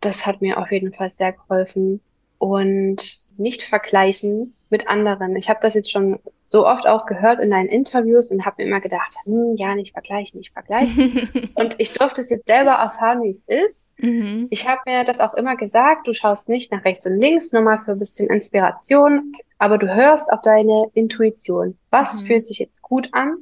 [0.00, 2.00] Das hat mir auf jeden Fall sehr geholfen
[2.36, 5.36] und nicht vergleichen mit anderen.
[5.36, 8.68] Ich habe das jetzt schon so oft auch gehört in deinen Interviews und habe mir
[8.68, 11.28] immer gedacht, hm, ja, nicht vergleichen, nicht vergleichen.
[11.54, 13.86] und ich durfte es jetzt selber erfahren, wie es ist.
[13.98, 14.46] Mhm.
[14.50, 17.62] Ich habe mir das auch immer gesagt, du schaust nicht nach rechts und links, nur
[17.62, 21.78] mal für ein bisschen Inspiration, aber du hörst auf deine Intuition.
[21.90, 22.26] Was mhm.
[22.26, 23.38] fühlt sich jetzt gut an?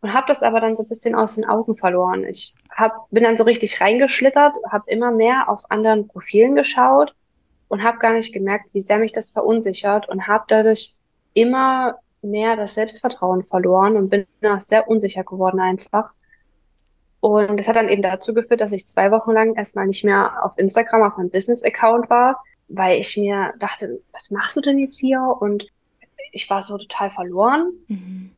[0.00, 2.24] Und habe das aber dann so ein bisschen aus den Augen verloren.
[2.24, 7.16] Ich hab, bin dann so richtig reingeschlittert, habe immer mehr auf anderen Profilen geschaut
[7.68, 10.94] und habe gar nicht gemerkt, wie sehr mich das verunsichert und habe dadurch
[11.34, 16.10] immer mehr das Selbstvertrauen verloren und bin auch sehr unsicher geworden einfach.
[17.20, 20.42] Und das hat dann eben dazu geführt, dass ich zwei Wochen lang erstmal nicht mehr
[20.42, 24.98] auf Instagram auf meinem Business-Account war, weil ich mir dachte, was machst du denn jetzt
[24.98, 25.20] hier?
[25.40, 25.66] Und
[26.32, 27.72] ich war so total verloren.
[27.88, 28.32] Mhm.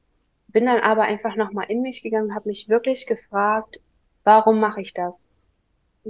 [0.48, 3.80] Bin dann aber einfach nochmal in mich gegangen und habe mich wirklich gefragt,
[4.24, 5.28] warum mache ich das?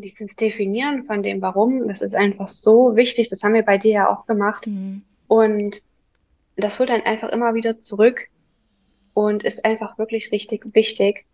[0.00, 3.28] Dieses Definieren von dem Warum, das ist einfach so wichtig.
[3.28, 4.66] Das haben wir bei dir ja auch gemacht.
[4.66, 5.02] Mhm.
[5.28, 5.82] Und
[6.56, 8.28] das holt dann einfach immer wieder zurück
[9.14, 11.26] und ist einfach wirklich richtig wichtig.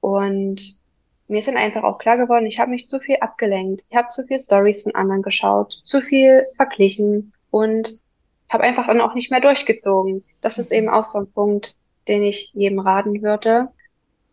[0.00, 0.80] Und
[1.28, 3.84] mir ist dann einfach auch klar geworden, ich habe mich zu viel abgelenkt.
[3.90, 8.00] Ich habe zu viel Stories von anderen geschaut, zu viel verglichen und
[8.48, 10.24] habe einfach dann auch nicht mehr durchgezogen.
[10.40, 11.76] Das ist eben auch so ein Punkt,
[12.06, 13.68] den ich jedem raten würde.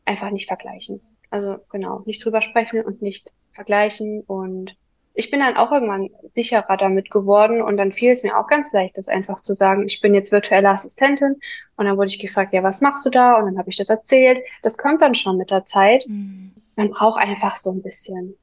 [0.05, 1.01] Einfach nicht vergleichen.
[1.29, 4.75] Also genau, nicht drüber sprechen und nicht vergleichen und
[5.15, 8.71] ich bin dann auch irgendwann sicherer damit geworden und dann fiel es mir auch ganz
[8.73, 11.37] leicht, das einfach zu sagen, ich bin jetzt virtuelle Assistentin
[11.77, 13.37] und dann wurde ich gefragt, ja, was machst du da?
[13.37, 14.39] Und dann habe ich das erzählt.
[14.61, 16.05] Das kommt dann schon mit der Zeit.
[16.07, 16.51] Mhm.
[16.75, 18.35] Man braucht einfach so ein bisschen.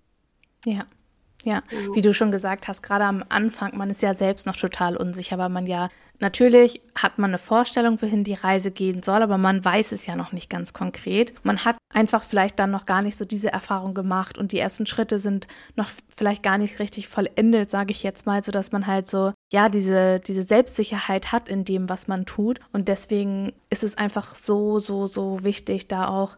[0.65, 0.85] Ja.
[1.45, 1.63] Ja,
[1.95, 5.39] wie du schon gesagt hast, gerade am Anfang, man ist ja selbst noch total unsicher,
[5.39, 5.89] weil man ja
[6.23, 10.15] Natürlich hat man eine Vorstellung, wohin die Reise gehen soll, aber man weiß es ja
[10.15, 11.35] noch nicht ganz konkret.
[11.45, 14.87] Man hat einfach vielleicht dann noch gar nicht so diese Erfahrung gemacht und die ersten
[14.87, 18.87] Schritte sind noch vielleicht gar nicht richtig vollendet, sage ich jetzt mal, so dass man
[18.87, 23.83] halt so ja diese diese Selbstsicherheit hat in dem, was man tut und deswegen ist
[23.83, 26.37] es einfach so so so wichtig, da auch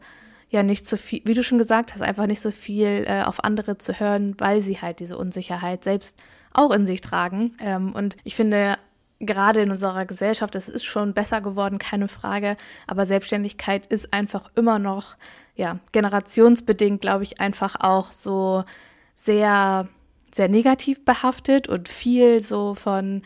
[0.55, 3.45] ja nicht so viel, wie du schon gesagt hast, einfach nicht so viel äh, auf
[3.45, 6.19] andere zu hören, weil sie halt diese Unsicherheit selbst
[6.53, 7.57] auch in sich tragen.
[7.61, 8.79] Ähm, und ich finde,
[9.21, 14.51] gerade in unserer Gesellschaft, es ist schon besser geworden, keine Frage, aber Selbstständigkeit ist einfach
[14.55, 15.17] immer noch,
[15.57, 18.65] ja, generationsbedingt, glaube ich, einfach auch so
[19.15, 19.89] sehr,
[20.33, 23.23] sehr negativ behaftet und viel so von,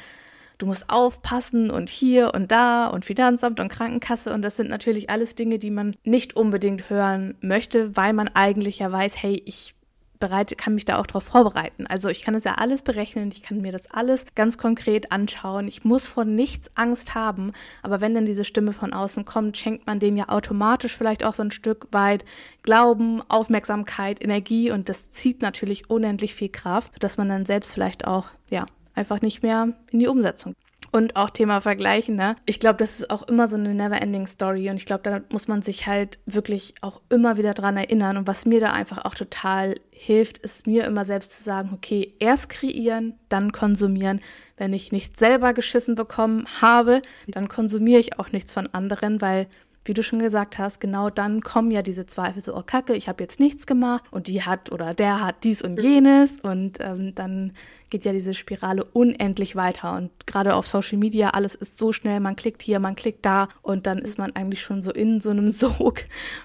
[0.59, 5.09] du musst aufpassen und hier und da und Finanzamt und Krankenkasse und das sind natürlich
[5.09, 9.75] alles Dinge, die man nicht unbedingt hören möchte, weil man eigentlich ja weiß, hey, ich
[10.19, 11.87] bereite, kann mich da auch darauf vorbereiten.
[11.87, 15.69] Also ich kann es ja alles berechnen, ich kann mir das alles ganz konkret anschauen.
[15.69, 17.53] Ich muss vor nichts Angst haben.
[17.83, 21.35] Aber wenn dann diese Stimme von außen kommt, schenkt man dem ja automatisch vielleicht auch
[21.35, 22.25] so ein Stück weit
[22.63, 28.07] Glauben, Aufmerksamkeit, Energie und das zieht natürlich unendlich viel Kraft, sodass man dann selbst vielleicht
[28.07, 28.67] auch, ja,
[28.99, 30.55] einfach nicht mehr in die Umsetzung
[30.93, 32.37] und auch Thema Vergleichen, ne?
[32.47, 35.49] Ich glaube, das ist auch immer so eine never-ending Story und ich glaube, da muss
[35.49, 38.17] man sich halt wirklich auch immer wieder dran erinnern.
[38.17, 42.15] Und was mir da einfach auch total hilft, ist mir immer selbst zu sagen, okay,
[42.19, 44.21] erst kreieren, dann konsumieren.
[44.57, 49.47] Wenn ich nicht selber geschissen bekommen habe, dann konsumiere ich auch nichts von anderen, weil
[49.85, 53.09] wie du schon gesagt hast, genau dann kommen ja diese Zweifel so, oh Kacke, ich
[53.09, 55.83] habe jetzt nichts gemacht und die hat oder der hat dies und mhm.
[55.83, 57.53] jenes und ähm, dann
[57.91, 62.21] geht ja diese Spirale unendlich weiter und gerade auf Social Media, alles ist so schnell,
[62.21, 65.31] man klickt hier, man klickt da und dann ist man eigentlich schon so in so
[65.31, 66.05] einem Sog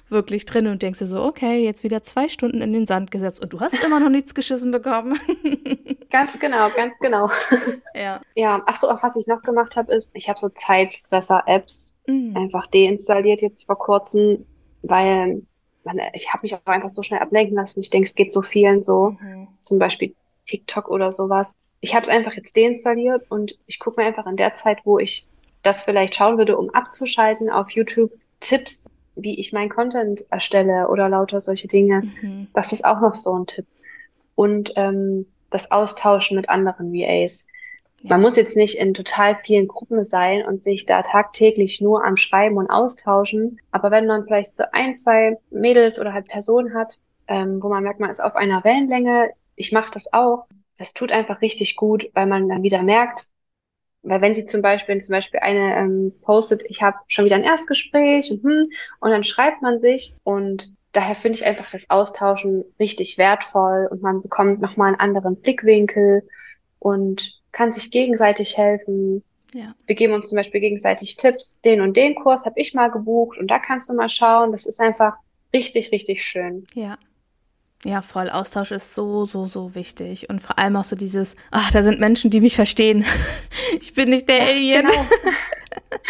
[0.10, 3.42] wirklich drin und denkst dir so, okay, jetzt wieder zwei Stunden in den Sand gesetzt
[3.42, 5.20] und du hast immer noch nichts geschissen bekommen.
[6.10, 7.30] ganz genau, ganz genau.
[7.94, 8.22] Ja.
[8.36, 12.36] Ja, ach so, auch was ich noch gemacht habe, ist, ich habe so Zeitfresser-Apps mhm.
[12.36, 14.46] einfach deinstalliert jetzt vor kurzem,
[14.82, 15.44] weil
[15.84, 17.80] man, ich habe mich auch einfach so schnell ablenken lassen.
[17.80, 19.18] Ich denke, es geht so vielen so.
[19.20, 19.48] Mhm.
[19.64, 21.54] Zum Beispiel TikTok oder sowas.
[21.82, 25.00] Ich habe es einfach jetzt deinstalliert und ich gucke mir einfach in der Zeit, wo
[25.00, 25.28] ich
[25.64, 31.10] das vielleicht schauen würde, um abzuschalten, auf YouTube Tipps, wie ich mein Content erstelle oder
[31.10, 32.04] lauter solche Dinge.
[32.22, 32.48] Mhm.
[32.54, 33.66] Das ist auch noch so ein Tipp.
[34.36, 37.46] Und ähm, das Austauschen mit anderen VAs.
[38.04, 42.18] Man muss jetzt nicht in total vielen Gruppen sein und sich da tagtäglich nur am
[42.18, 43.62] Schreiben und austauschen.
[43.72, 47.84] Aber wenn man vielleicht so ein, zwei Mädels oder halt Personen hat, ähm, wo man
[47.84, 50.48] merkt, man ist auf einer Wellenlänge, ich mache das auch.
[50.78, 53.28] Das tut einfach richtig gut, weil man dann wieder merkt,
[54.02, 57.44] weil wenn sie zum Beispiel, zum Beispiel eine ähm, postet, ich habe schon wieder ein
[57.44, 58.66] Erstgespräch und, hm,
[59.00, 64.02] und dann schreibt man sich und daher finde ich einfach das Austauschen richtig wertvoll und
[64.02, 66.28] man bekommt nochmal einen anderen Blickwinkel
[66.80, 69.24] und kann sich gegenseitig helfen.
[69.54, 69.74] Ja.
[69.86, 71.62] Wir geben uns zum Beispiel gegenseitig Tipps.
[71.62, 74.52] Den und den Kurs habe ich mal gebucht und da kannst du mal schauen.
[74.52, 75.14] Das ist einfach
[75.54, 76.66] richtig, richtig schön.
[76.76, 76.98] Ja,
[77.86, 78.30] ja, voll.
[78.30, 80.30] Austausch ist so, so, so wichtig.
[80.30, 83.06] Und vor allem auch so dieses, ach, da sind Menschen, die mich verstehen.
[83.80, 84.88] ich bin nicht der ja, Alien.
[84.88, 85.06] Genau.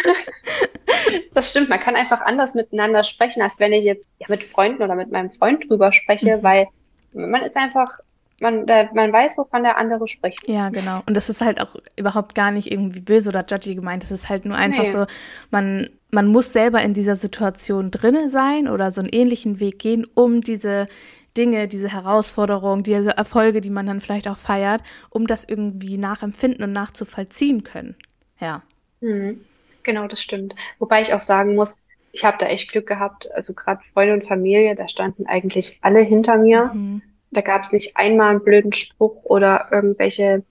[1.34, 1.68] das stimmt.
[1.68, 5.10] Man kann einfach anders miteinander sprechen, als wenn ich jetzt ja, mit Freunden oder mit
[5.10, 6.42] meinem Freund drüber spreche, mhm.
[6.44, 6.68] weil
[7.12, 7.98] man ist einfach,
[8.40, 10.48] man, da, man weiß, wovon der andere spricht.
[10.48, 11.02] Ja, genau.
[11.06, 14.02] Und das ist halt auch überhaupt gar nicht irgendwie böse oder judgy gemeint.
[14.02, 14.90] Es ist halt nur einfach nee.
[14.90, 15.06] so,
[15.50, 20.06] man, man muss selber in dieser Situation drinne sein oder so einen ähnlichen Weg gehen,
[20.14, 20.88] um diese
[21.36, 26.64] Dinge, diese Herausforderungen, diese Erfolge, die man dann vielleicht auch feiert, um das irgendwie nachempfinden
[26.64, 27.96] und nachzuvollziehen können.
[28.40, 28.62] Ja.
[29.00, 29.40] Mhm.
[29.82, 30.54] Genau, das stimmt.
[30.78, 31.74] Wobei ich auch sagen muss,
[32.12, 33.28] ich habe da echt Glück gehabt.
[33.34, 36.70] Also gerade Freunde und Familie, da standen eigentlich alle hinter mir.
[36.72, 37.02] Mhm.
[37.34, 40.42] Da gab es nicht einmal einen blöden Spruch oder irgendwelche,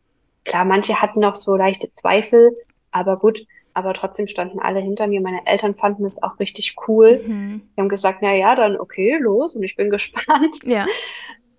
[0.46, 2.56] klar, manche hatten noch so leichte Zweifel,
[2.92, 5.22] aber gut, aber trotzdem standen alle hinter mir.
[5.22, 7.22] Meine Eltern fanden es auch richtig cool.
[7.26, 7.62] Mhm.
[7.76, 10.60] Die haben gesagt, na ja, dann okay, los und ich bin gespannt.
[10.64, 10.86] Ja.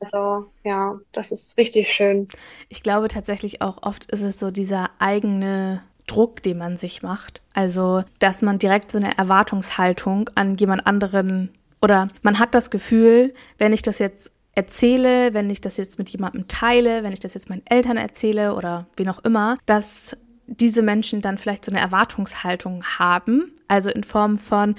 [0.01, 2.29] Also ja, das ist richtig schön.
[2.69, 7.41] Ich glaube tatsächlich auch oft ist es so dieser eigene Druck, den man sich macht.
[7.55, 13.35] Also, dass man direkt so eine Erwartungshaltung an jemand anderen oder man hat das Gefühl,
[13.59, 17.35] wenn ich das jetzt erzähle, wenn ich das jetzt mit jemandem teile, wenn ich das
[17.35, 21.81] jetzt meinen Eltern erzähle oder wen auch immer, dass diese Menschen dann vielleicht so eine
[21.81, 23.53] Erwartungshaltung haben.
[23.69, 24.75] Also in Form von,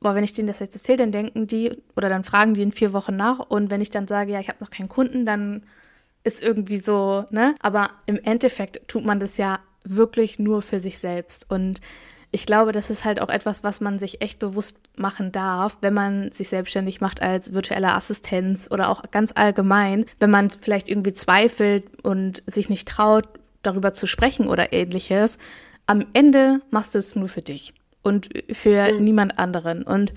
[0.00, 2.72] boah, wenn ich denen das jetzt erzähle, dann denken die oder dann fragen die in
[2.72, 3.38] vier Wochen nach.
[3.38, 5.62] Und wenn ich dann sage, ja, ich habe noch keinen Kunden, dann
[6.22, 7.54] ist irgendwie so, ne?
[7.60, 11.50] Aber im Endeffekt tut man das ja wirklich nur für sich selbst.
[11.50, 11.80] Und
[12.32, 15.94] ich glaube, das ist halt auch etwas, was man sich echt bewusst machen darf, wenn
[15.94, 21.12] man sich selbstständig macht als virtuelle Assistenz oder auch ganz allgemein, wenn man vielleicht irgendwie
[21.12, 23.28] zweifelt und sich nicht traut,
[23.62, 25.38] darüber zu sprechen oder ähnliches.
[25.86, 29.04] Am Ende machst du es nur für dich und für mhm.
[29.04, 29.82] niemand anderen.
[29.82, 30.12] Und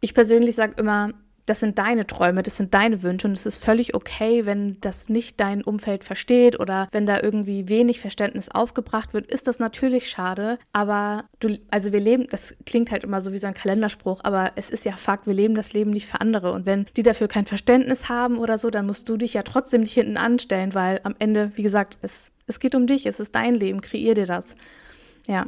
[0.00, 1.10] ich persönlich sage immer,
[1.50, 5.08] das sind deine Träume, das sind deine Wünsche und es ist völlig okay, wenn das
[5.08, 10.08] nicht dein Umfeld versteht oder wenn da irgendwie wenig Verständnis aufgebracht wird, ist das natürlich
[10.08, 10.58] schade.
[10.72, 14.52] Aber du, also wir leben, das klingt halt immer so wie so ein Kalenderspruch, aber
[14.54, 17.26] es ist ja Fakt, wir leben das Leben nicht für andere und wenn die dafür
[17.26, 21.00] kein Verständnis haben oder so, dann musst du dich ja trotzdem nicht hinten anstellen, weil
[21.02, 24.26] am Ende, wie gesagt, es es geht um dich, es ist dein Leben, kreier dir
[24.26, 24.54] das.
[25.26, 25.46] Ja.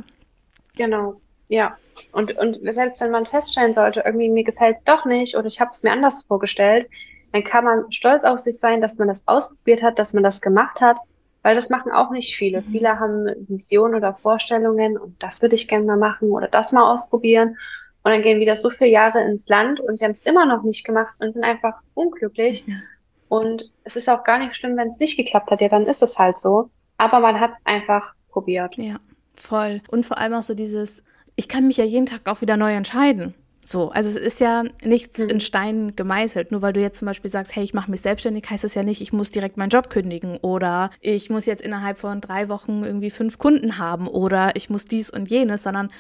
[0.74, 1.76] Genau, ja.
[2.12, 5.70] Und, und selbst wenn man feststellen sollte, irgendwie mir gefällt doch nicht oder ich habe
[5.72, 6.88] es mir anders vorgestellt,
[7.32, 10.40] dann kann man stolz auf sich sein, dass man das ausprobiert hat, dass man das
[10.40, 10.98] gemacht hat,
[11.42, 12.60] weil das machen auch nicht viele.
[12.60, 12.72] Mhm.
[12.72, 16.92] Viele haben Visionen oder Vorstellungen und das würde ich gerne mal machen oder das mal
[16.92, 17.56] ausprobieren.
[18.04, 20.62] Und dann gehen wieder so viele Jahre ins Land und sie haben es immer noch
[20.64, 22.66] nicht gemacht und sind einfach unglücklich.
[22.66, 22.82] Mhm.
[23.28, 25.60] Und es ist auch gar nicht schlimm, wenn es nicht geklappt hat.
[25.60, 26.68] Ja, dann ist es halt so
[27.02, 28.76] aber man hat es einfach probiert.
[28.76, 28.96] Ja,
[29.36, 29.80] voll.
[29.90, 31.02] Und vor allem auch so dieses,
[31.36, 33.34] ich kann mich ja jeden Tag auch wieder neu entscheiden.
[33.64, 35.28] So, also es ist ja nichts hm.
[35.28, 36.50] in Stein gemeißelt.
[36.50, 38.82] Nur weil du jetzt zum Beispiel sagst, hey, ich mache mich selbstständig, heißt es ja
[38.82, 42.82] nicht, ich muss direkt meinen Job kündigen oder ich muss jetzt innerhalb von drei Wochen
[42.82, 45.90] irgendwie fünf Kunden haben oder ich muss dies und jenes, sondern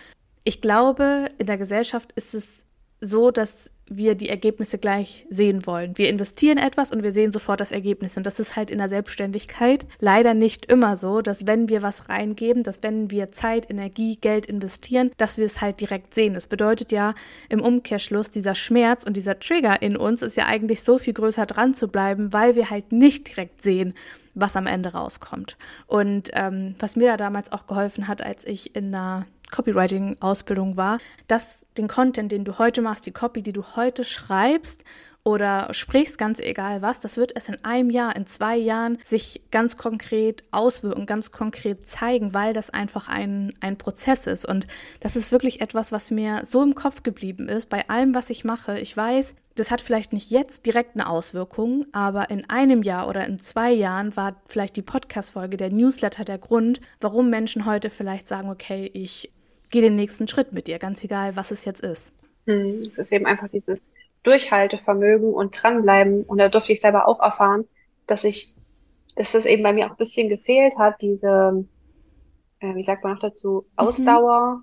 [0.44, 2.66] ich glaube, in der Gesellschaft ist es
[3.00, 5.96] so, dass wir die Ergebnisse gleich sehen wollen.
[5.96, 8.16] Wir investieren etwas und wir sehen sofort das Ergebnis.
[8.16, 12.08] Und das ist halt in der Selbstständigkeit leider nicht immer so, dass wenn wir was
[12.08, 16.34] reingeben, dass wenn wir Zeit, Energie, Geld investieren, dass wir es halt direkt sehen.
[16.34, 17.14] Das bedeutet ja
[17.48, 21.46] im Umkehrschluss, dieser Schmerz und dieser Trigger in uns ist ja eigentlich so viel größer
[21.46, 23.94] dran zu bleiben, weil wir halt nicht direkt sehen,
[24.34, 25.56] was am Ende rauskommt.
[25.86, 30.98] Und ähm, was mir da damals auch geholfen hat, als ich in einer Copywriting-Ausbildung war,
[31.28, 34.82] dass den Content, den du heute machst, die Copy, die du heute schreibst
[35.24, 39.42] oder sprichst, ganz egal was, das wird es in einem Jahr, in zwei Jahren sich
[39.52, 44.44] ganz konkret auswirken, ganz konkret zeigen, weil das einfach ein, ein Prozess ist.
[44.44, 44.66] Und
[44.98, 48.42] das ist wirklich etwas, was mir so im Kopf geblieben ist, bei allem, was ich
[48.42, 48.80] mache.
[48.80, 53.24] Ich weiß, das hat vielleicht nicht jetzt direkt eine Auswirkung, aber in einem Jahr oder
[53.26, 58.26] in zwei Jahren war vielleicht die Podcast-Folge, der Newsletter der Grund, warum Menschen heute vielleicht
[58.26, 59.30] sagen, okay, ich
[59.72, 62.12] gehe den nächsten Schritt mit dir, ganz egal, was es jetzt ist.
[62.46, 63.92] Hm, es ist eben einfach dieses
[64.22, 66.22] Durchhaltevermögen und dranbleiben.
[66.22, 67.64] Und da durfte ich selber auch erfahren,
[68.06, 68.54] dass ich,
[69.16, 71.64] dass das eben bei mir auch ein bisschen gefehlt hat, diese,
[72.60, 73.72] äh, wie sagt man noch dazu, mhm.
[73.76, 74.56] Ausdauer.
[74.56, 74.62] Mhm.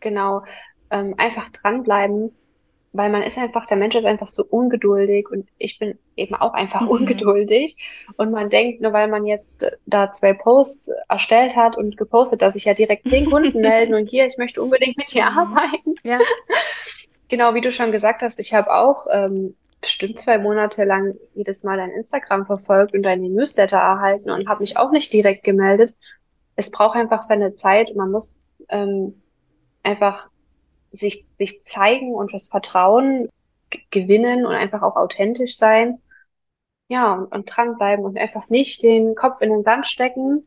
[0.00, 0.44] Genau,
[0.90, 2.32] ähm, einfach dranbleiben,
[2.92, 6.54] weil man ist einfach, der Mensch ist einfach so ungeduldig und ich bin eben auch
[6.54, 6.88] einfach mhm.
[6.88, 7.76] ungeduldig.
[8.16, 12.54] Und man denkt, nur weil man jetzt da zwei Posts erstellt hat und gepostet, dass
[12.54, 15.38] sich ja direkt zehn Kunden melden und hier, ich möchte unbedingt mit dir mhm.
[15.38, 15.94] arbeiten.
[16.02, 16.18] Ja.
[17.30, 21.62] Genau, wie du schon gesagt hast, ich habe auch ähm, bestimmt zwei Monate lang jedes
[21.62, 25.94] Mal dein Instagram verfolgt und deine Newsletter erhalten und habe mich auch nicht direkt gemeldet.
[26.56, 28.38] Es braucht einfach seine Zeit und man muss
[28.70, 29.20] ähm,
[29.82, 30.30] einfach
[30.92, 33.28] sich, sich zeigen und das Vertrauen
[33.90, 36.00] gewinnen und einfach auch authentisch sein.
[36.88, 40.46] Ja, und, und dranbleiben und einfach nicht den Kopf in den Sand stecken.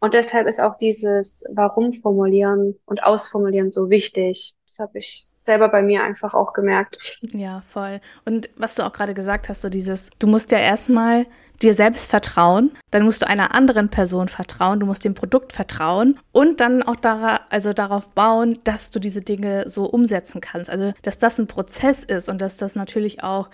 [0.00, 4.54] Und deshalb ist auch dieses Warum formulieren und ausformulieren so wichtig.
[4.66, 6.98] Das habe ich selber bei mir einfach auch gemerkt.
[7.22, 8.00] Ja, voll.
[8.26, 11.26] Und was du auch gerade gesagt hast, so dieses, du musst ja erstmal
[11.62, 16.18] dir selbst vertrauen, dann musst du einer anderen Person vertrauen, du musst dem Produkt vertrauen
[16.32, 20.68] und dann auch dara also darauf bauen, dass du diese Dinge so umsetzen kannst.
[20.68, 23.48] Also, dass das ein Prozess ist und dass das natürlich auch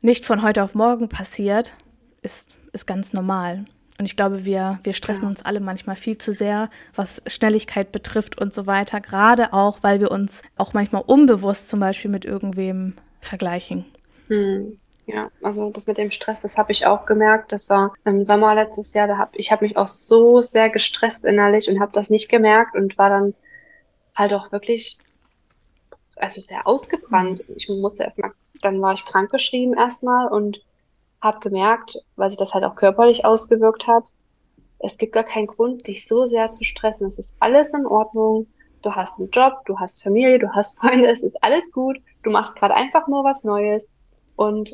[0.00, 1.74] nicht von heute auf morgen passiert,
[2.22, 3.64] ist, ist ganz normal.
[3.98, 5.28] Und ich glaube, wir, wir stressen ja.
[5.30, 9.00] uns alle manchmal viel zu sehr, was Schnelligkeit betrifft und so weiter.
[9.00, 13.86] Gerade auch, weil wir uns auch manchmal unbewusst zum Beispiel mit irgendwem vergleichen.
[14.28, 14.78] Hm.
[15.06, 17.52] Ja, also das mit dem Stress, das habe ich auch gemerkt.
[17.52, 19.06] Das war im Sommer letztes Jahr.
[19.06, 22.74] Da hab ich habe mich auch so sehr gestresst innerlich und habe das nicht gemerkt
[22.74, 23.34] und war dann
[24.16, 24.98] halt auch wirklich,
[26.16, 27.48] also sehr ausgebrannt.
[27.48, 27.54] Mhm.
[27.56, 28.32] Ich musste erstmal,
[28.62, 30.65] dann war ich krankgeschrieben erstmal und
[31.26, 34.12] habe gemerkt, weil sich das halt auch körperlich ausgewirkt hat,
[34.78, 37.08] es gibt gar keinen Grund, dich so sehr zu stressen.
[37.08, 38.46] Es ist alles in Ordnung.
[38.82, 41.98] Du hast einen Job, du hast Familie, du hast Freunde, es ist alles gut.
[42.22, 43.84] Du machst gerade einfach nur was Neues.
[44.36, 44.70] Und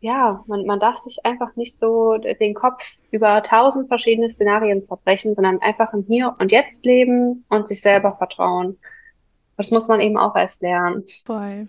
[0.00, 5.34] ja, man, man darf sich einfach nicht so den Kopf über tausend verschiedene Szenarien zerbrechen,
[5.34, 8.78] sondern einfach im Hier und Jetzt leben und sich selber vertrauen.
[9.56, 11.04] Das muss man eben auch erst lernen.
[11.26, 11.66] Voll.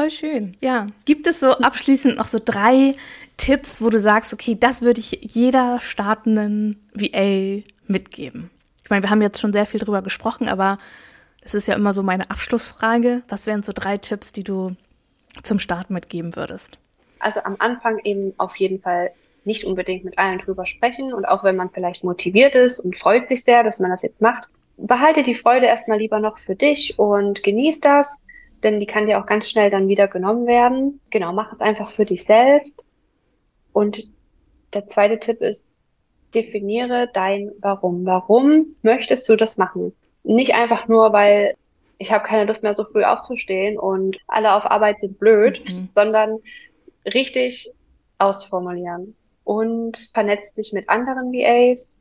[0.00, 0.56] Voll schön.
[0.62, 0.86] Ja.
[1.04, 2.92] Gibt es so abschließend noch so drei
[3.36, 8.48] Tipps, wo du sagst, okay, das würde ich jeder startenden VA mitgeben?
[8.82, 10.78] Ich meine, wir haben jetzt schon sehr viel drüber gesprochen, aber
[11.42, 13.20] es ist ja immer so meine Abschlussfrage.
[13.28, 14.74] Was wären so drei Tipps, die du
[15.42, 16.78] zum Start mitgeben würdest?
[17.18, 19.10] Also am Anfang eben auf jeden Fall
[19.44, 23.26] nicht unbedingt mit allen drüber sprechen und auch wenn man vielleicht motiviert ist und freut
[23.26, 24.48] sich sehr, dass man das jetzt macht,
[24.78, 28.16] behalte die Freude erstmal lieber noch für dich und genieß das
[28.62, 31.00] denn die kann dir auch ganz schnell dann wieder genommen werden.
[31.10, 32.84] Genau, mach es einfach für dich selbst.
[33.72, 34.10] Und
[34.74, 35.70] der zweite Tipp ist,
[36.34, 38.06] definiere dein Warum.
[38.06, 39.92] Warum möchtest du das machen?
[40.22, 41.56] Nicht einfach nur, weil
[41.98, 45.88] ich habe keine Lust mehr so früh aufzustehen und alle auf Arbeit sind blöd, mhm.
[45.94, 46.38] sondern
[47.06, 47.70] richtig
[48.18, 51.98] ausformulieren und vernetzt dich mit anderen VAs,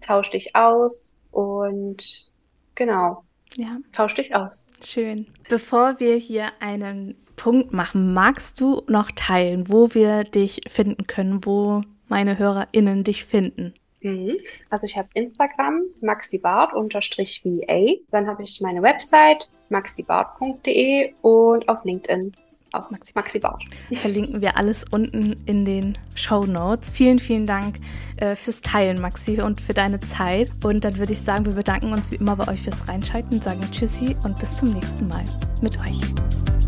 [0.00, 2.32] tausch dich aus und
[2.74, 3.24] genau,
[3.58, 3.78] ja.
[3.92, 4.64] Tausch dich aus.
[4.82, 5.26] Schön.
[5.48, 11.44] Bevor wir hier einen Punkt machen, magst du noch teilen, wo wir dich finden können,
[11.44, 13.74] wo meine HörerInnen dich finden?
[14.00, 14.36] Mhm.
[14.70, 17.96] Also ich habe Instagram maxibart unterstrich VA.
[18.10, 22.32] Dann habe ich meine Website maxibart.de und auf LinkedIn
[22.72, 23.64] auch Maxi, Maxi Bausch.
[23.94, 26.90] Verlinken wir alles unten in den Show Notes.
[26.90, 27.76] Vielen, vielen Dank
[28.16, 30.50] äh, fürs Teilen, Maxi, und für deine Zeit.
[30.62, 33.60] Und dann würde ich sagen, wir bedanken uns wie immer bei euch fürs Reinschalten, sagen
[33.70, 35.24] Tschüssi und bis zum nächsten Mal
[35.60, 36.00] mit euch.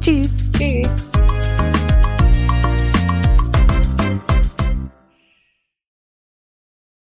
[0.00, 0.38] Tschüss.
[0.56, 0.88] Tschüss.